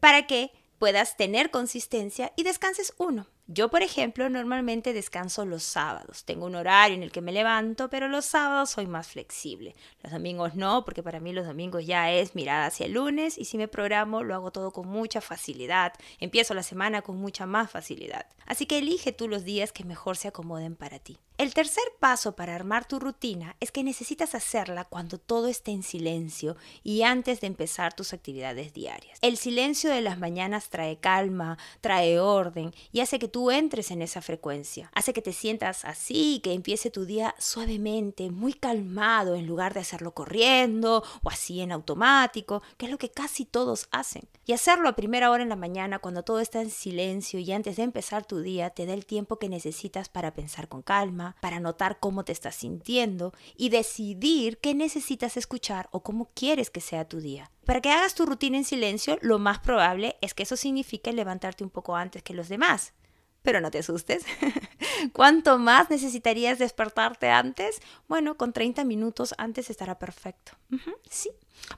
para 0.00 0.26
que 0.26 0.52
puedas 0.78 1.16
tener 1.16 1.50
consistencia 1.50 2.32
y 2.36 2.42
descanses 2.42 2.92
uno. 2.98 3.26
Yo, 3.52 3.68
por 3.68 3.82
ejemplo, 3.82 4.30
normalmente 4.30 4.92
descanso 4.92 5.44
los 5.44 5.64
sábados. 5.64 6.24
Tengo 6.24 6.46
un 6.46 6.54
horario 6.54 6.96
en 6.96 7.02
el 7.02 7.10
que 7.10 7.20
me 7.20 7.32
levanto, 7.32 7.90
pero 7.90 8.06
los 8.06 8.24
sábados 8.24 8.70
soy 8.70 8.86
más 8.86 9.08
flexible. 9.08 9.74
Los 10.04 10.12
domingos 10.12 10.54
no, 10.54 10.84
porque 10.84 11.02
para 11.02 11.18
mí 11.18 11.32
los 11.32 11.44
domingos 11.44 11.84
ya 11.84 12.12
es 12.12 12.36
mirada 12.36 12.66
hacia 12.66 12.86
el 12.86 12.92
lunes 12.92 13.36
y 13.36 13.46
si 13.46 13.58
me 13.58 13.66
programo 13.66 14.22
lo 14.22 14.36
hago 14.36 14.52
todo 14.52 14.70
con 14.70 14.86
mucha 14.86 15.20
facilidad. 15.20 15.94
Empiezo 16.20 16.54
la 16.54 16.62
semana 16.62 17.02
con 17.02 17.16
mucha 17.16 17.44
más 17.44 17.68
facilidad. 17.68 18.24
Así 18.46 18.66
que 18.66 18.78
elige 18.78 19.10
tú 19.10 19.26
los 19.26 19.42
días 19.42 19.72
que 19.72 19.82
mejor 19.82 20.16
se 20.16 20.28
acomoden 20.28 20.76
para 20.76 21.00
ti. 21.00 21.18
El 21.40 21.54
tercer 21.54 21.84
paso 21.98 22.36
para 22.36 22.54
armar 22.54 22.86
tu 22.86 22.98
rutina 22.98 23.56
es 23.60 23.72
que 23.72 23.82
necesitas 23.82 24.34
hacerla 24.34 24.84
cuando 24.84 25.16
todo 25.16 25.48
esté 25.48 25.70
en 25.70 25.82
silencio 25.82 26.54
y 26.82 27.00
antes 27.00 27.40
de 27.40 27.46
empezar 27.46 27.94
tus 27.94 28.12
actividades 28.12 28.74
diarias. 28.74 29.18
El 29.22 29.38
silencio 29.38 29.88
de 29.88 30.02
las 30.02 30.18
mañanas 30.18 30.68
trae 30.68 30.98
calma, 30.98 31.56
trae 31.80 32.20
orden 32.20 32.74
y 32.92 33.00
hace 33.00 33.18
que 33.18 33.26
tú 33.26 33.50
entres 33.50 33.90
en 33.90 34.02
esa 34.02 34.20
frecuencia. 34.20 34.90
Hace 34.94 35.14
que 35.14 35.22
te 35.22 35.32
sientas 35.32 35.86
así, 35.86 36.40
que 36.44 36.52
empiece 36.52 36.90
tu 36.90 37.06
día 37.06 37.34
suavemente, 37.38 38.30
muy 38.30 38.52
calmado, 38.52 39.34
en 39.34 39.46
lugar 39.46 39.72
de 39.72 39.80
hacerlo 39.80 40.12
corriendo 40.12 41.02
o 41.22 41.30
así 41.30 41.62
en 41.62 41.72
automático, 41.72 42.62
que 42.76 42.84
es 42.84 42.92
lo 42.92 42.98
que 42.98 43.12
casi 43.12 43.46
todos 43.46 43.88
hacen. 43.92 44.28
Y 44.44 44.52
hacerlo 44.52 44.90
a 44.90 44.96
primera 44.96 45.30
hora 45.30 45.42
en 45.42 45.48
la 45.48 45.56
mañana, 45.56 46.00
cuando 46.00 46.22
todo 46.22 46.40
está 46.40 46.60
en 46.60 46.68
silencio 46.68 47.40
y 47.40 47.50
antes 47.52 47.76
de 47.76 47.84
empezar 47.84 48.26
tu 48.26 48.40
día, 48.40 48.68
te 48.68 48.84
da 48.84 48.92
el 48.92 49.06
tiempo 49.06 49.38
que 49.38 49.48
necesitas 49.48 50.10
para 50.10 50.34
pensar 50.34 50.68
con 50.68 50.82
calma, 50.82 51.29
para 51.40 51.60
notar 51.60 51.98
cómo 52.00 52.24
te 52.24 52.32
estás 52.32 52.54
sintiendo 52.54 53.32
y 53.56 53.68
decidir 53.68 54.58
qué 54.58 54.74
necesitas 54.74 55.36
escuchar 55.36 55.88
o 55.92 56.02
cómo 56.02 56.30
quieres 56.34 56.70
que 56.70 56.80
sea 56.80 57.08
tu 57.08 57.20
día. 57.20 57.50
Para 57.64 57.80
que 57.80 57.90
hagas 57.90 58.14
tu 58.14 58.26
rutina 58.26 58.56
en 58.56 58.64
silencio, 58.64 59.18
lo 59.20 59.38
más 59.38 59.58
probable 59.60 60.16
es 60.20 60.34
que 60.34 60.42
eso 60.42 60.56
signifique 60.56 61.12
levantarte 61.12 61.64
un 61.64 61.70
poco 61.70 61.96
antes 61.96 62.22
que 62.22 62.34
los 62.34 62.48
demás. 62.48 62.94
Pero 63.42 63.60
no 63.60 63.70
te 63.70 63.78
asustes. 63.78 64.24
¿Cuánto 65.12 65.58
más 65.58 65.90
necesitarías 65.90 66.58
despertarte 66.58 67.30
antes? 67.30 67.80
Bueno, 68.08 68.36
con 68.36 68.52
30 68.52 68.84
minutos 68.84 69.34
antes 69.38 69.70
estará 69.70 69.98
perfecto. 69.98 70.52
sí, 71.08 71.30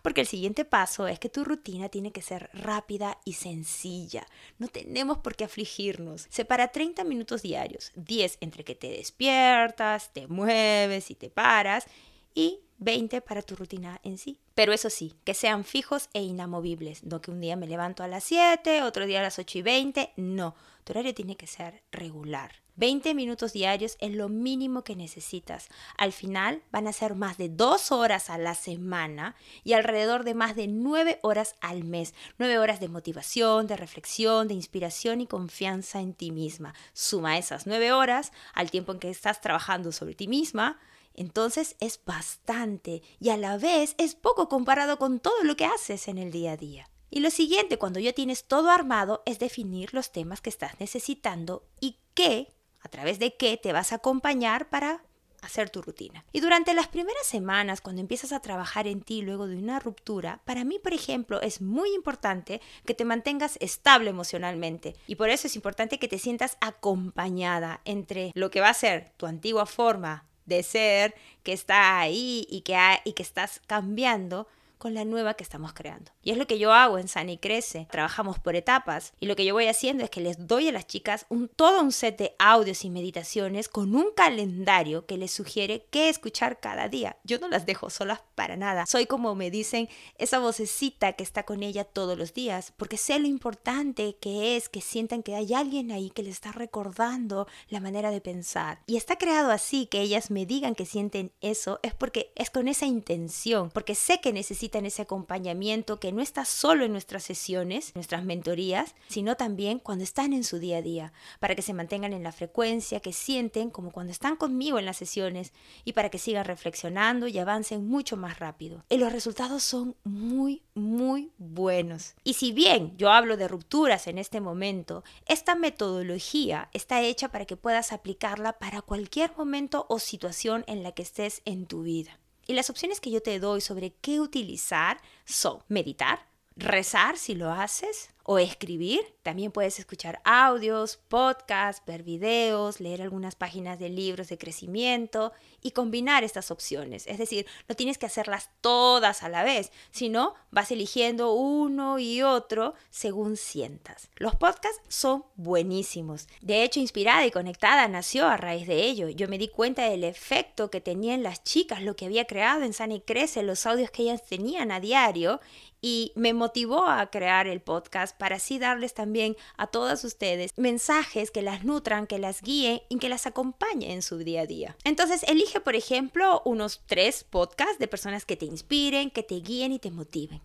porque 0.03 0.23
el 0.23 0.27
siguiente 0.27 0.65
paso 0.65 1.07
es 1.07 1.19
que 1.19 1.29
tu 1.29 1.45
rutina 1.45 1.89
tiene 1.89 2.13
que 2.13 2.23
ser 2.23 2.51
rápida 2.53 3.19
y 3.25 3.35
sencilla. 3.35 4.27
No 4.59 4.69
tenemos 4.69 5.19
por 5.19 5.37
qué 5.37 5.45
afligirnos. 5.45 6.27
Separa 6.31 6.69
30 6.69 7.05
minutos 7.05 7.43
diarios, 7.43 7.93
10 7.95 8.39
entre 8.41 8.65
que 8.65 8.75
te 8.75 8.89
despiertas, 8.89 10.13
te 10.13 10.27
mueves 10.27 11.11
y 11.11 11.15
te 11.15 11.31
paras 11.31 11.87
y 12.35 12.61
20 12.79 13.21
para 13.21 13.43
tu 13.43 13.55
rutina 13.55 14.01
en 14.03 14.19
sí. 14.19 14.41
Pero 14.55 14.73
eso 14.73 14.91
sí, 14.91 15.15
que 15.25 15.35
sean 15.35 15.65
fijos 15.65 16.09
e 16.13 16.23
inamovibles. 16.23 17.05
No 17.05 17.21
que 17.21 17.31
un 17.31 17.41
día 17.41 17.57
me 17.57 17.67
levanto 17.67 18.03
a 18.03 18.09
las 18.09 18.25
7, 18.25 18.83
otro 18.83 19.07
día 19.07 19.21
a 19.21 19.23
las 19.23 19.39
8 19.39 19.59
y 19.59 19.63
20. 19.63 20.13
No, 20.17 20.55
tu 20.85 20.93
horario 20.93 21.15
tiene 21.15 21.37
que 21.37 21.47
ser 21.47 21.83
regular. 21.93 22.63
20 22.75 23.15
minutos 23.15 23.53
diarios 23.53 23.97
es 24.01 24.15
lo 24.15 24.31
mínimo 24.31 24.83
que 24.83 24.97
necesitas. 24.97 25.69
Al 25.99 26.13
final 26.13 26.63
van 26.73 26.89
a 26.89 26.93
ser 26.93 27.15
más 27.15 27.37
de 27.37 27.51
2 27.51 27.93
horas 27.93 28.31
a 28.31 28.39
la 28.39 28.55
semana 28.55 29.37
y 29.63 29.75
alrededor 29.75 30.25
de 30.25 30.35
más 30.35 30.57
de 30.57 30.69
9 30.69 31.19
horas 31.23 31.55
al 31.61 31.85
mes. 31.85 32.15
9 32.39 32.59
horas 32.59 32.81
de 32.81 32.89
motivación, 32.89 33.67
de 33.67 33.77
reflexión, 33.77 34.49
de 34.49 34.55
inspiración 34.55 35.21
y 35.21 35.27
confianza 35.27 36.01
en 36.01 36.15
ti 36.15 36.31
misma. 36.31 36.75
Suma 36.95 37.37
esas 37.37 37.67
9 37.67 37.93
horas 37.93 38.33
al 38.55 38.71
tiempo 38.71 38.93
en 38.93 39.01
que 39.01 39.11
estás 39.11 39.41
trabajando 39.41 39.93
sobre 39.93 40.15
ti 40.15 40.27
misma 40.27 40.81
entonces 41.15 41.77
es 41.81 42.01
bastante 42.05 43.03
y 43.21 43.31
a 43.31 43.37
la 43.37 43.59
vez 43.59 43.95
es 43.99 44.15
poco 44.15 44.49
comparado 44.49 44.99
con 44.99 45.21
todo 45.21 45.43
lo 45.45 45.57
que 45.57 45.65
haces 45.65 46.09
en 46.09 46.19
el 46.19 46.31
día 46.31 46.53
a 46.53 46.57
día. 46.57 46.91
Y 47.11 47.21
lo 47.21 47.31
siguiente, 47.31 47.77
cuando 47.77 48.01
ya 48.01 48.15
tienes 48.15 48.45
todo 48.45 48.71
armado, 48.71 49.23
es 49.27 49.39
definir 49.39 49.93
los 49.93 50.13
temas 50.13 50.41
que 50.41 50.49
estás 50.49 50.81
necesitando 50.81 51.67
y 51.79 51.99
qué, 52.15 52.55
a 52.81 52.89
través 52.89 53.19
de 53.19 53.37
qué 53.37 53.59
te 53.59 53.73
vas 53.73 53.93
a 53.93 53.97
acompañar 53.97 54.71
para 54.71 55.05
hacer 55.43 55.69
tu 55.69 55.83
rutina. 55.83 56.25
Y 56.33 56.41
durante 56.41 56.73
las 56.73 56.89
primeras 56.89 57.27
semanas, 57.27 57.83
cuando 57.83 58.01
empiezas 58.01 58.33
a 58.33 58.41
trabajar 58.41 58.87
en 58.87 59.03
ti 59.03 59.21
luego 59.21 59.47
de 59.47 59.57
una 59.57 59.79
ruptura, 59.79 60.41
para 60.47 60.65
mí, 60.65 60.79
por 60.79 60.95
ejemplo, 60.95 61.41
es 61.43 61.61
muy 61.61 61.93
importante 61.95 62.63
que 62.87 62.95
te 62.95 63.05
mantengas 63.05 63.59
estable 63.61 64.09
emocionalmente. 64.09 64.97
Y 65.07 65.17
por 65.17 65.29
eso 65.29 65.49
es 65.49 65.57
importante 65.57 65.99
que 65.99 66.09
te 66.09 66.19
sientas 66.19 66.57
acompañada 66.61 67.83
entre 67.85 68.31
lo 68.35 68.51
que 68.51 68.61
va 68.61 68.71
a 68.71 68.75
ser 68.75 69.13
tu 69.19 69.27
antigua 69.27 69.67
forma 69.67 70.25
de 70.47 70.63
ser 70.63 71.15
que 71.43 71.53
está 71.53 72.01
ahí 72.01 72.47
y 72.51 72.63
que, 72.63 72.77
y 73.05 73.13
que 73.13 73.23
estás 73.23 73.61
cambiando 73.67 74.47
con 74.83 74.95
la 74.95 75.05
nueva 75.05 75.35
que 75.35 75.45
estamos 75.45 75.73
creando. 75.75 76.11
Y 76.25 76.33
es 76.33 76.37
lo 76.37 76.49
que 76.49 76.59
yo 76.59 76.73
hago 76.73 76.99
en 76.99 77.07
Sana 77.07 77.31
y 77.31 77.39
Crece. 77.39 77.87
Trabajamos 77.89 78.41
por 78.41 78.57
etapas 78.57 79.13
y 79.21 79.27
lo 79.27 79.37
que 79.37 79.45
yo 79.45 79.55
voy 79.55 79.69
haciendo 79.69 80.03
es 80.03 80.11
que 80.11 80.21
les 80.21 80.49
doy 80.49 80.67
a 80.67 80.73
las 80.73 80.89
chicas 80.89 81.25
un, 81.29 81.47
todo 81.47 81.81
un 81.81 81.93
set 81.93 82.19
de 82.19 82.35
audios 82.41 82.85
y 82.85 82.91
meditaciones 82.91 83.69
con 83.69 83.95
un 83.95 84.07
calendario 84.17 85.07
que 85.07 85.19
les 85.19 85.31
sugiere 85.31 85.87
qué 85.93 86.09
escuchar 86.09 86.59
cada 86.59 86.89
día. 86.89 87.17
Yo 87.23 87.39
no 87.39 87.47
las 87.47 87.65
dejo 87.65 87.91
solas 87.91 88.23
para 88.35 88.57
nada. 88.57 88.85
Soy 88.87 89.07
como 89.07 89.37
me 89.37 89.53
dicen 89.53 89.89
esa 90.19 90.41
vocecita 90.41 91.13
que 91.13 91.23
está 91.23 91.45
con 91.45 91.63
ella 91.63 91.85
todos 91.85 92.19
los 92.19 92.35
días 92.35 92.73
porque 92.77 92.97
sé 92.97 93.21
lo 93.21 93.29
importante 93.29 94.17
que 94.21 94.57
es 94.57 94.69
que 94.69 94.81
sientan 94.81 95.23
que 95.23 95.37
hay 95.37 95.55
alguien 95.55 95.93
ahí 95.93 96.11
que 96.11 96.25
les 96.25 96.35
está 96.35 96.51
recordando 96.51 97.47
la 97.69 97.79
manera 97.79 98.11
de 98.11 98.21
pensar. 98.21 98.81
Y 98.89 98.97
está 98.97 99.15
creado 99.15 99.53
así 99.53 99.87
que 99.87 100.01
ellas 100.01 100.33
me 100.33 100.45
digan 100.45 100.75
que 100.75 100.87
sienten 100.87 101.31
eso 101.41 101.79
es 101.85 101.95
porque 101.95 102.33
es 102.35 102.51
con 102.51 102.67
esa 102.67 102.87
intención, 102.87 103.71
porque 103.71 103.95
sé 103.95 104.21
que 104.21 104.33
necesitan 104.33 104.72
en 104.79 104.87
ese 104.87 105.03
acompañamiento 105.03 106.01
que 106.01 106.13
no 106.13 106.23
está 106.23 106.45
solo 106.45 106.85
en 106.85 106.93
nuestras 106.93 107.23
sesiones, 107.23 107.95
nuestras 107.95 108.25
mentorías, 108.25 108.95
sino 109.09 109.37
también 109.37 109.79
cuando 109.79 110.05
están 110.05 110.33
en 110.33 110.45
su 110.45 110.59
día 110.59 110.79
a 110.79 110.83
día, 110.83 111.13
para 111.41 111.55
que 111.55 111.63
se 111.63 111.75
mantengan 111.75 112.13
en 112.13 112.23
la 112.23 112.33
frecuencia, 112.33 113.01
que 113.01 113.13
sienten 113.13 113.71
como 113.71 113.91
cuando 113.91 114.13
están 114.13 114.37
conmigo 114.37 114.79
en 114.79 114.87
las 114.87 114.97
sesiones 114.97 115.53
y 115.85 115.93
para 115.93 116.11
que 116.11 116.19
sigan 116.19 116.45
reflexionando 116.45 117.29
y 117.29 117.39
avancen 117.39 117.87
mucho 117.87 118.17
más 118.17 118.39
rápido. 118.39 118.85
Y 118.89 118.99
los 118.99 119.13
resultados 119.13 119.63
son 119.63 119.97
muy, 120.05 120.63
muy 120.75 121.31
buenos. 121.39 122.15
Y 122.25 122.35
si 122.35 122.53
bien 122.53 122.97
yo 122.97 123.11
hablo 123.11 123.37
de 123.37 123.49
rupturas 123.49 124.07
en 124.07 124.19
este 124.19 124.41
momento, 124.41 125.05
esta 125.27 125.55
metodología 125.55 126.69
está 126.73 127.03
hecha 127.03 127.31
para 127.31 127.45
que 127.45 127.57
puedas 127.57 127.93
aplicarla 127.93 128.55
para 128.55 128.83
cualquier 128.83 129.33
momento 129.37 129.87
o 129.89 129.99
situación 129.99 130.65
en 130.67 130.83
la 130.83 130.93
que 130.93 131.03
estés 131.03 131.43
en 131.45 131.67
tu 131.67 131.83
vida. 131.83 132.19
Y 132.47 132.55
las 132.55 132.71
opciones 132.71 133.01
que 133.01 133.11
yo 133.11 133.23
te 133.23 133.39
doy 133.39 133.61
sobre 133.61 133.95
qué 134.01 134.21
utilizar 134.21 135.01
son 135.25 135.63
meditar, 135.69 136.27
rezar 136.57 137.17
si 137.17 137.35
lo 137.35 137.51
haces, 137.51 138.11
o 138.25 138.39
escribir. 138.39 139.01
También 139.23 139.53
puedes 139.53 139.79
escuchar 139.79 140.21
audios, 140.25 140.99
podcasts, 141.09 141.83
ver 141.87 142.03
videos, 142.03 142.81
leer 142.81 143.03
algunas 143.03 143.35
páginas 143.35 143.79
de 143.79 143.89
libros 143.89 144.29
de 144.29 144.39
crecimiento 144.39 145.33
y 145.61 145.71
combinar 145.73 146.25
estas 146.25 146.51
opciones. 146.51 147.07
Es 147.07 147.19
decir, 147.19 147.47
no 147.69 147.77
tienes 147.77 147.99
que 147.99 148.07
hacerlas 148.07 148.51
todas 148.61 149.23
a 149.23 149.29
la 149.29 149.45
vez, 149.45 149.73
sino 149.91 150.35
vas 150.51 150.71
eligiendo 150.71 151.33
uno 151.35 151.99
y 151.99 152.23
otro 152.23 152.75
según 152.91 153.37
sientas. 153.37 154.09
Los 154.17 154.37
podcasts 154.37 154.83
son 154.89 155.25
buenísimos. 155.37 156.27
De 156.41 156.65
hecho, 156.65 156.81
Inspirada 156.81 157.25
y 157.27 157.31
Conectada 157.31 157.87
nació 157.89 158.27
a 158.27 158.37
raíz 158.37 158.67
de 158.67 158.85
ello. 158.85 159.09
Yo 159.09 159.29
me 159.29 159.39
di 159.39 159.49
cuenta 159.49 159.89
del 159.89 160.05
efecto 160.05 160.71
que 160.71 160.81
tenían 160.81 161.23
las 161.23 161.45
chicas, 161.45 161.83
lo 161.83 161.97
que 161.97 162.07
había 162.07 162.27
creado 162.27 162.63
en 162.63 162.73
Sana 162.73 162.95
y 162.95 163.01
Crece, 163.01 163.43
los 163.43 163.67
audios 163.67 163.91
que 163.91 164.03
ellas 164.03 164.27
tenían 164.27 164.73
a 164.73 164.81
diario 164.81 165.41
y 165.85 166.13
me 166.15 166.33
motivó 166.33 166.87
a 166.87 167.11
crear 167.11 167.49
el 167.49 167.61
podcast 167.61 168.12
para 168.19 168.37
así 168.37 168.59
darles 168.59 168.95
también 168.95 169.37
a 169.57 169.67
todas 169.67 170.05
ustedes 170.05 170.53
mensajes 170.57 171.31
que 171.31 171.43
las 171.43 171.65
nutran, 171.65 172.07
que 172.07 172.19
las 172.19 172.43
guíen 172.43 172.83
y 172.89 172.99
que 172.99 173.09
las 173.09 173.27
acompañen 173.27 173.91
en 173.91 174.03
su 174.03 174.19
día 174.19 174.43
a 174.43 174.47
día. 174.47 174.77
Entonces, 174.85 175.23
elige, 175.25 175.61
por 175.61 175.77
ejemplo, 175.77 176.43
unos 176.45 176.83
tres 176.87 177.25
podcasts 177.25 177.79
de 177.79 177.89
personas 177.89 178.25
que 178.25 178.37
te 178.37 178.47
inspiren, 178.47 179.11
que 179.11 179.23
te 179.23 179.37
guíen 179.37 179.73
y 179.73 179.79
te 179.79 179.91
motiven. 179.91 180.41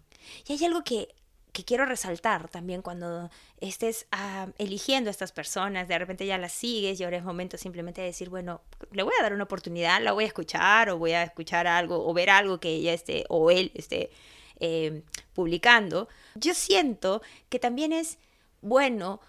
Y 0.47 0.53
hay 0.53 0.65
algo 0.65 0.83
que 0.83 1.15
que 1.57 1.65
quiero 1.65 1.85
resaltar 1.85 2.49
también 2.49 2.83
cuando 2.83 3.31
estés 3.59 4.05
ah, 4.11 4.45
eligiendo 4.59 5.09
a 5.09 5.11
estas 5.11 5.31
personas, 5.31 5.87
de 5.87 5.97
repente 5.97 6.23
ya 6.27 6.37
las 6.37 6.51
sigues 6.51 6.99
y 6.99 7.03
ahora 7.03 7.17
es 7.17 7.23
momento 7.23 7.57
simplemente 7.57 7.99
de 7.99 8.07
decir, 8.07 8.29
bueno, 8.29 8.61
le 8.91 9.01
voy 9.01 9.13
a 9.19 9.23
dar 9.23 9.33
una 9.33 9.45
oportunidad, 9.45 9.99
la 10.03 10.11
voy 10.11 10.25
a 10.25 10.27
escuchar 10.27 10.91
o 10.91 10.99
voy 10.99 11.13
a 11.13 11.23
escuchar 11.23 11.65
algo 11.65 12.07
o 12.07 12.13
ver 12.13 12.29
algo 12.29 12.59
que 12.59 12.69
ella 12.69 12.93
esté 12.93 13.25
o 13.29 13.49
él 13.49 13.71
esté 13.73 14.11
eh, 14.59 15.03
publicando, 15.33 16.07
yo 16.35 16.53
siento 16.53 17.21
que 17.49 17.59
también 17.59 17.93
es 17.93 18.17
bueno 18.61 19.19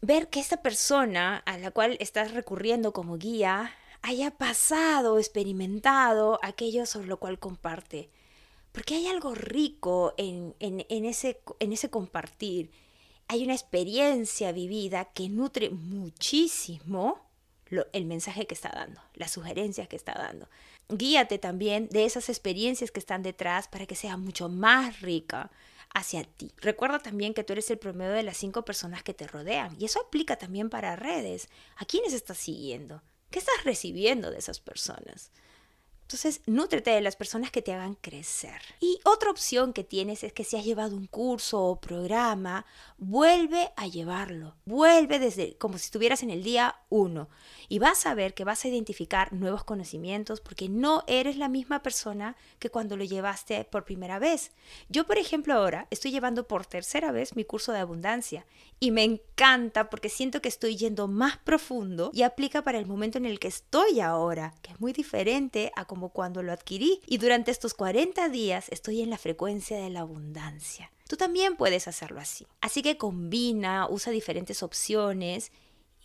ver 0.00 0.28
que 0.28 0.40
esta 0.40 0.62
persona 0.62 1.38
a 1.38 1.58
la 1.58 1.70
cual 1.70 1.96
estás 2.00 2.32
recurriendo 2.32 2.92
como 2.92 3.18
guía 3.18 3.72
haya 4.02 4.30
pasado, 4.30 5.18
experimentado 5.18 6.38
aquello 6.42 6.86
sobre 6.86 7.08
lo 7.08 7.18
cual 7.18 7.38
comparte. 7.38 8.10
Porque 8.72 8.94
hay 8.94 9.08
algo 9.08 9.34
rico 9.34 10.14
en, 10.16 10.54
ese, 10.60 11.40
en 11.58 11.72
ese 11.72 11.90
compartir. 11.90 12.70
Hay 13.28 13.44
una 13.44 13.54
experiencia 13.54 14.52
vivida 14.52 15.06
que 15.06 15.28
nutre 15.28 15.70
muchísimo 15.70 17.29
el 17.92 18.04
mensaje 18.04 18.46
que 18.46 18.54
está 18.54 18.70
dando, 18.74 19.00
las 19.14 19.30
sugerencias 19.30 19.88
que 19.88 19.96
está 19.96 20.12
dando. 20.14 20.48
Guíate 20.88 21.38
también 21.38 21.88
de 21.88 22.04
esas 22.04 22.28
experiencias 22.28 22.90
que 22.90 23.00
están 23.00 23.22
detrás 23.22 23.68
para 23.68 23.86
que 23.86 23.94
sea 23.94 24.16
mucho 24.16 24.48
más 24.48 25.00
rica 25.00 25.50
hacia 25.94 26.24
ti. 26.24 26.52
Recuerda 26.58 26.98
también 26.98 27.34
que 27.34 27.44
tú 27.44 27.52
eres 27.52 27.70
el 27.70 27.78
promedio 27.78 28.12
de 28.12 28.22
las 28.22 28.36
cinco 28.36 28.64
personas 28.64 29.02
que 29.02 29.14
te 29.14 29.26
rodean 29.26 29.76
y 29.78 29.84
eso 29.84 30.00
aplica 30.00 30.36
también 30.36 30.70
para 30.70 30.96
redes. 30.96 31.48
¿A 31.76 31.84
quiénes 31.84 32.12
estás 32.12 32.38
siguiendo? 32.38 33.02
¿Qué 33.30 33.38
estás 33.38 33.64
recibiendo 33.64 34.30
de 34.30 34.38
esas 34.38 34.60
personas? 34.60 35.30
Entonces, 36.10 36.42
nútrete 36.46 36.90
de 36.90 37.02
las 37.02 37.14
personas 37.14 37.52
que 37.52 37.62
te 37.62 37.72
hagan 37.72 37.94
crecer. 37.94 38.60
Y 38.80 38.98
otra 39.04 39.30
opción 39.30 39.72
que 39.72 39.84
tienes 39.84 40.24
es 40.24 40.32
que 40.32 40.42
si 40.42 40.56
has 40.56 40.64
llevado 40.64 40.96
un 40.96 41.06
curso 41.06 41.62
o 41.62 41.80
programa, 41.80 42.66
vuelve 42.98 43.70
a 43.76 43.86
llevarlo. 43.86 44.56
Vuelve 44.64 45.20
desde 45.20 45.56
como 45.56 45.78
si 45.78 45.84
estuvieras 45.84 46.24
en 46.24 46.30
el 46.30 46.42
día 46.42 46.80
uno. 46.88 47.28
Y 47.68 47.78
vas 47.78 48.06
a 48.06 48.14
ver 48.14 48.34
que 48.34 48.42
vas 48.42 48.64
a 48.64 48.68
identificar 48.68 49.32
nuevos 49.32 49.62
conocimientos 49.62 50.40
porque 50.40 50.68
no 50.68 51.04
eres 51.06 51.36
la 51.36 51.48
misma 51.48 51.80
persona 51.80 52.34
que 52.58 52.70
cuando 52.70 52.96
lo 52.96 53.04
llevaste 53.04 53.62
por 53.62 53.84
primera 53.84 54.18
vez. 54.18 54.50
Yo, 54.88 55.06
por 55.06 55.16
ejemplo, 55.16 55.54
ahora 55.54 55.86
estoy 55.90 56.10
llevando 56.10 56.48
por 56.48 56.66
tercera 56.66 57.12
vez 57.12 57.36
mi 57.36 57.44
curso 57.44 57.70
de 57.70 57.78
abundancia 57.78 58.46
y 58.80 58.90
me 58.90 59.04
encanta 59.04 59.90
porque 59.90 60.08
siento 60.08 60.42
que 60.42 60.48
estoy 60.48 60.76
yendo 60.76 61.06
más 61.06 61.36
profundo 61.36 62.10
y 62.12 62.22
aplica 62.22 62.62
para 62.62 62.78
el 62.78 62.86
momento 62.86 63.18
en 63.18 63.26
el 63.26 63.38
que 63.38 63.48
estoy 63.48 64.00
ahora, 64.00 64.54
que 64.62 64.72
es 64.72 64.80
muy 64.80 64.92
diferente 64.92 65.70
a 65.76 65.84
como 65.84 65.99
cuando 66.08 66.42
lo 66.42 66.52
adquirí 66.52 67.02
y 67.06 67.18
durante 67.18 67.50
estos 67.50 67.74
40 67.74 68.28
días 68.30 68.66
estoy 68.70 69.02
en 69.02 69.10
la 69.10 69.18
frecuencia 69.18 69.76
de 69.76 69.90
la 69.90 70.00
abundancia. 70.00 70.90
Tú 71.06 71.16
también 71.16 71.56
puedes 71.56 71.86
hacerlo 71.86 72.20
así. 72.20 72.46
Así 72.60 72.82
que 72.82 72.96
combina, 72.96 73.86
usa 73.88 74.12
diferentes 74.12 74.62
opciones 74.62 75.52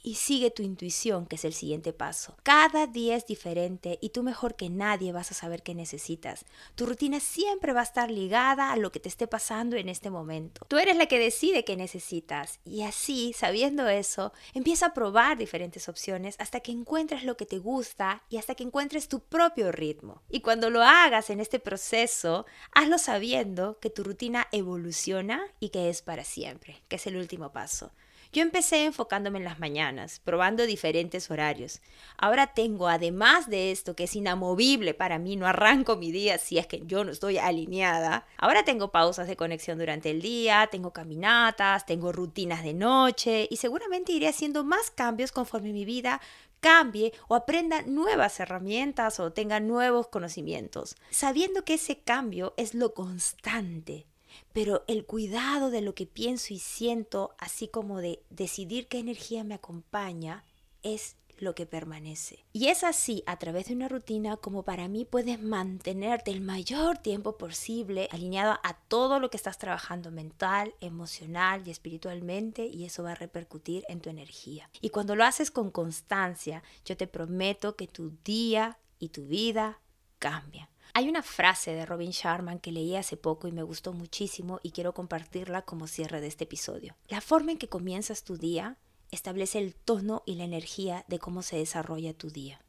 y 0.05 0.15
sigue 0.15 0.51
tu 0.51 0.61
intuición, 0.61 1.25
que 1.25 1.35
es 1.35 1.45
el 1.45 1.53
siguiente 1.53 1.91
paso. 1.91 2.37
Cada 2.43 2.85
día 2.85 3.15
es 3.15 3.25
diferente 3.25 3.97
y 4.01 4.09
tú 4.09 4.21
mejor 4.21 4.55
que 4.55 4.69
nadie 4.69 5.11
vas 5.11 5.31
a 5.31 5.33
saber 5.33 5.63
qué 5.63 5.73
necesitas. 5.73 6.45
Tu 6.75 6.85
rutina 6.85 7.19
siempre 7.19 7.73
va 7.73 7.79
a 7.79 7.85
estar 7.85 8.11
ligada 8.11 8.71
a 8.71 8.77
lo 8.77 8.91
que 8.91 8.99
te 8.99 9.09
esté 9.09 9.25
pasando 9.25 9.75
en 9.75 9.89
este 9.89 10.11
momento. 10.11 10.63
Tú 10.67 10.77
eres 10.77 10.95
la 10.95 11.07
que 11.07 11.17
decide 11.17 11.65
qué 11.65 11.75
necesitas 11.75 12.59
y 12.63 12.83
así, 12.83 13.33
sabiendo 13.33 13.89
eso, 13.89 14.31
empieza 14.53 14.87
a 14.87 14.93
probar 14.93 15.39
diferentes 15.39 15.89
opciones 15.89 16.35
hasta 16.37 16.59
que 16.59 16.71
encuentres 16.71 17.23
lo 17.23 17.35
que 17.35 17.47
te 17.47 17.57
gusta 17.57 18.21
y 18.29 18.37
hasta 18.37 18.53
que 18.53 18.63
encuentres 18.63 19.07
tu 19.07 19.21
propio 19.21 19.71
ritmo. 19.71 20.21
Y 20.29 20.41
cuando 20.41 20.69
lo 20.69 20.83
hagas 20.83 21.31
en 21.31 21.39
este 21.39 21.59
proceso, 21.59 22.45
hazlo 22.73 22.99
sabiendo 22.99 23.79
que 23.79 23.89
tu 23.89 24.03
rutina 24.03 24.47
evoluciona 24.51 25.41
y 25.59 25.69
que 25.69 25.89
es 25.89 26.03
para 26.03 26.23
siempre, 26.23 26.83
que 26.87 26.97
es 26.97 27.07
el 27.07 27.17
último 27.17 27.51
paso. 27.51 27.91
Yo 28.35 28.41
empecé 28.41 28.83
enfocándome 28.83 29.37
en 29.37 29.45
las 29.45 29.59
mañanas, 29.59 30.19
probando 30.19 30.65
diferentes 30.65 31.31
horarios. 31.31 31.79
Ahora 32.17 32.47
tengo, 32.47 32.89
además 32.89 33.49
de 33.49 33.71
esto 33.71 33.95
que 33.95 34.03
es 34.03 34.15
inamovible 34.17 34.93
para 34.93 35.19
mí, 35.19 35.37
no 35.37 35.47
arranco 35.47 35.95
mi 35.95 36.11
día 36.11 36.37
si 36.37 36.57
es 36.57 36.67
que 36.67 36.81
yo 36.85 37.05
no 37.05 37.13
estoy 37.13 37.37
alineada. 37.37 38.27
Ahora 38.35 38.65
tengo 38.65 38.91
pausas 38.91 39.29
de 39.29 39.37
conexión 39.37 39.77
durante 39.77 40.11
el 40.11 40.21
día, 40.21 40.67
tengo 40.69 40.91
caminatas, 40.91 41.85
tengo 41.85 42.11
rutinas 42.11 42.61
de 42.61 42.73
noche 42.73 43.47
y 43.49 43.55
seguramente 43.55 44.11
iré 44.11 44.27
haciendo 44.27 44.65
más 44.65 44.91
cambios 44.91 45.31
conforme 45.31 45.71
mi 45.71 45.85
vida 45.85 46.19
cambie 46.59 47.13
o 47.29 47.35
aprenda 47.35 47.83
nuevas 47.83 48.37
herramientas 48.41 49.21
o 49.21 49.31
tenga 49.31 49.61
nuevos 49.61 50.09
conocimientos, 50.09 50.97
sabiendo 51.09 51.63
que 51.63 51.75
ese 51.75 51.99
cambio 51.99 52.53
es 52.57 52.73
lo 52.73 52.93
constante 52.93 54.07
pero 54.53 54.83
el 54.87 55.05
cuidado 55.05 55.69
de 55.69 55.81
lo 55.81 55.95
que 55.95 56.05
pienso 56.05 56.53
y 56.53 56.59
siento, 56.59 57.35
así 57.37 57.67
como 57.67 57.99
de 57.99 58.23
decidir 58.29 58.87
qué 58.87 58.99
energía 58.99 59.43
me 59.43 59.55
acompaña, 59.55 60.43
es 60.83 61.17
lo 61.37 61.55
que 61.55 61.65
permanece. 61.65 62.45
Y 62.53 62.67
es 62.67 62.83
así, 62.83 63.23
a 63.25 63.37
través 63.37 63.67
de 63.67 63.73
una 63.73 63.89
rutina, 63.89 64.37
como 64.37 64.63
para 64.63 64.87
mí 64.87 65.05
puedes 65.05 65.41
mantenerte 65.41 66.31
el 66.31 66.41
mayor 66.41 66.97
tiempo 66.97 67.37
posible 67.37 68.07
alineado 68.11 68.59
a 68.63 68.77
todo 68.87 69.19
lo 69.19 69.29
que 69.29 69.37
estás 69.37 69.57
trabajando 69.57 70.11
mental, 70.11 70.73
emocional 70.79 71.63
y 71.65 71.71
espiritualmente, 71.71 72.65
y 72.65 72.85
eso 72.85 73.03
va 73.03 73.11
a 73.11 73.15
repercutir 73.15 73.83
en 73.89 74.01
tu 74.01 74.09
energía. 74.09 74.69
Y 74.81 74.89
cuando 74.89 75.15
lo 75.15 75.23
haces 75.23 75.51
con 75.51 75.71
constancia, 75.71 76.63
yo 76.85 76.95
te 76.95 77.07
prometo 77.07 77.75
que 77.75 77.87
tu 77.87 78.11
día 78.23 78.77
y 78.99 79.09
tu 79.09 79.25
vida 79.25 79.81
cambian. 80.19 80.69
Hay 80.97 81.09
una 81.09 81.23
frase 81.23 81.73
de 81.73 81.85
Robin 81.85 82.11
Sharman 82.11 82.59
que 82.59 82.71
leí 82.71 82.95
hace 82.95 83.17
poco 83.17 83.49
y 83.49 83.51
me 83.51 83.63
gustó 83.63 83.91
muchísimo 83.91 84.61
y 84.63 84.71
quiero 84.71 84.93
compartirla 84.93 85.63
como 85.63 85.87
cierre 85.87 86.21
de 86.21 86.27
este 86.27 86.45
episodio. 86.45 86.95
La 87.09 87.19
forma 87.19 87.51
en 87.51 87.57
que 87.57 87.67
comienzas 87.67 88.23
tu 88.23 88.37
día 88.37 88.77
establece 89.11 89.59
el 89.59 89.75
tono 89.75 90.23
y 90.25 90.35
la 90.35 90.45
energía 90.45 91.03
de 91.09 91.19
cómo 91.19 91.41
se 91.41 91.57
desarrolla 91.57 92.13
tu 92.13 92.29
día. 92.29 92.61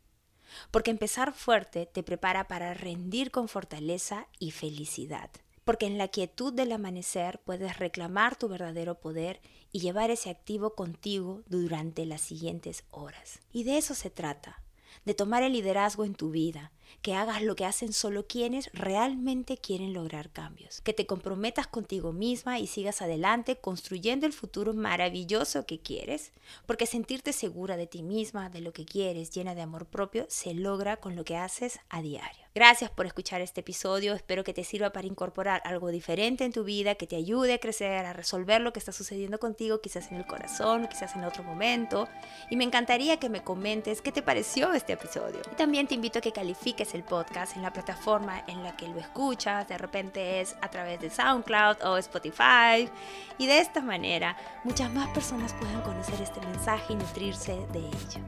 Porque 0.73 0.91
empezar 0.91 1.35
fuerte 1.35 1.87
te 1.87 2.03
prepara 2.03 2.49
para 2.49 2.75
rendir 2.75 3.31
con 3.31 3.47
fortaleza 3.47 4.27
y 4.41 4.51
felicidad. 4.51 5.31
Porque 5.65 5.87
en 5.87 5.97
la 5.97 6.09
quietud 6.09 6.53
del 6.53 6.73
amanecer 6.73 7.41
puedes 7.45 7.79
reclamar 7.79 8.35
tu 8.35 8.49
verdadero 8.49 8.99
poder 8.99 9.41
y 9.71 9.79
llevar 9.79 10.11
ese 10.11 10.31
activo 10.31 10.75
contigo 10.75 11.45
durante 11.47 12.05
las 12.07 12.23
siguientes 12.23 12.83
horas. 12.91 13.39
Y 13.53 13.63
de 13.63 13.79
eso 13.79 13.95
se 13.95 14.11
trata, 14.11 14.65
de 15.05 15.15
tomar 15.15 15.45
el 15.45 15.53
liderazgo 15.53 16.05
en 16.05 16.17
tu 16.17 16.31
vida, 16.31 16.73
que 17.03 17.15
hagas 17.15 17.43
lo 17.43 17.57
que 17.57 17.65
hacen 17.65 17.93
solo 17.93 18.27
quienes 18.27 18.71
realmente 18.73 19.59
quieren 19.59 19.93
lograr 19.93 20.31
cambios, 20.31 20.81
que 20.81 20.93
te 20.93 21.07
comprometas 21.07 21.67
contigo 21.67 22.13
misma 22.13 22.59
y 22.59 22.67
sigas 22.67 23.03
adelante 23.03 23.57
construyendo 23.57 24.27
el 24.27 24.33
futuro 24.33 24.75
maravilloso 24.75 25.67
que 25.67 25.81
quieres, 25.81 26.33
porque 26.67 26.87
sentirte 26.87 27.33
segura 27.33 27.77
de 27.77 27.87
ti 27.87 28.03
misma, 28.03 28.51
de 28.51 28.61
lo 28.61 28.73
que 28.73 28.85
quieres, 28.85 29.31
llena 29.31 29.55
de 29.55 29.63
amor 29.63 29.87
propio, 29.87 30.27
se 30.29 30.55
logra 30.55 30.97
con 30.97 31.17
lo 31.17 31.25
que 31.25 31.37
haces 31.37 31.81
a 31.89 32.03
diario. 32.03 32.47
Gracias 32.55 32.91
por 32.91 33.05
escuchar 33.05 33.43
este 33.43 33.61
episodio, 33.61 34.15
espero 34.15 34.43
que 34.43 34.55
te 34.55 34.65
sirva 34.65 34.91
para 34.91 35.07
incorporar 35.07 35.61
algo 35.67 35.91
diferente 35.91 36.43
en 36.45 36.53
tu 36.53 36.65
vida, 36.65 36.95
que 36.95 37.07
te 37.07 37.17
ayude 37.17 37.53
a 37.53 37.59
crecer, 37.59 38.07
a 38.07 38.15
resolver 38.15 38.63
lo 38.63 38.73
que 38.73 38.79
está 38.79 38.93
sucediendo 38.93 39.39
contigo, 39.39 39.83
quizás 39.83 40.11
en 40.11 40.17
el 40.17 40.27
corazón, 40.27 40.89
quizás 40.89 41.15
en 41.17 41.25
otro 41.25 41.43
momento, 41.43 42.09
y 42.51 42.57
me 42.57 42.65
encantaría 42.65 43.19
que 43.19 43.29
me 43.29 43.45
comentes 43.45 44.01
qué 44.01 44.11
te 44.11 44.23
pareció 44.23 44.73
este 44.73 44.95
episodio. 44.95 45.43
Y 45.53 45.57
también 45.57 45.87
te 45.87 45.95
invito 45.95 46.19
a 46.19 46.23
que 46.23 46.33
califiques 46.33 46.76
el 46.77 47.03
podcast 47.03 47.57
en 47.57 47.63
la 47.63 47.73
plataforma 47.73 48.43
en 48.47 48.63
la 48.63 48.77
que 48.77 48.87
lo 48.87 48.99
escuchas, 48.99 49.67
de 49.67 49.79
repente 49.79 50.41
es 50.41 50.55
a 50.61 50.69
través 50.69 51.01
de 51.01 51.09
SoundCloud 51.09 51.83
o 51.85 51.97
Spotify, 51.97 52.91
y 53.39 53.47
de 53.47 53.59
esta 53.59 53.81
manera 53.81 54.37
muchas 54.63 54.93
más 54.93 55.09
personas 55.09 55.55
puedan 55.55 55.81
conocer 55.81 56.21
este 56.21 56.41
mensaje 56.41 56.93
y 56.93 56.97
nutrirse 56.97 57.67
de 57.73 57.79
ello. 57.79 58.21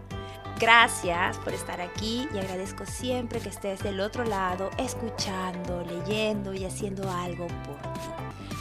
Gracias 0.58 1.36
por 1.38 1.52
estar 1.52 1.80
aquí 1.80 2.26
y 2.34 2.38
agradezco 2.38 2.86
siempre 2.86 3.38
que 3.40 3.50
estés 3.50 3.80
del 3.80 4.00
otro 4.00 4.24
lado, 4.24 4.70
escuchando, 4.78 5.84
leyendo 5.84 6.54
y 6.54 6.64
haciendo 6.64 7.08
algo 7.10 7.46
por 7.46 7.76
ti. 7.76 8.00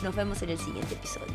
Nos 0.03 0.13
vemos 0.15 0.41
en 0.41 0.49
el 0.49 0.59
siguiente 0.59 0.93
episodio. 0.93 1.33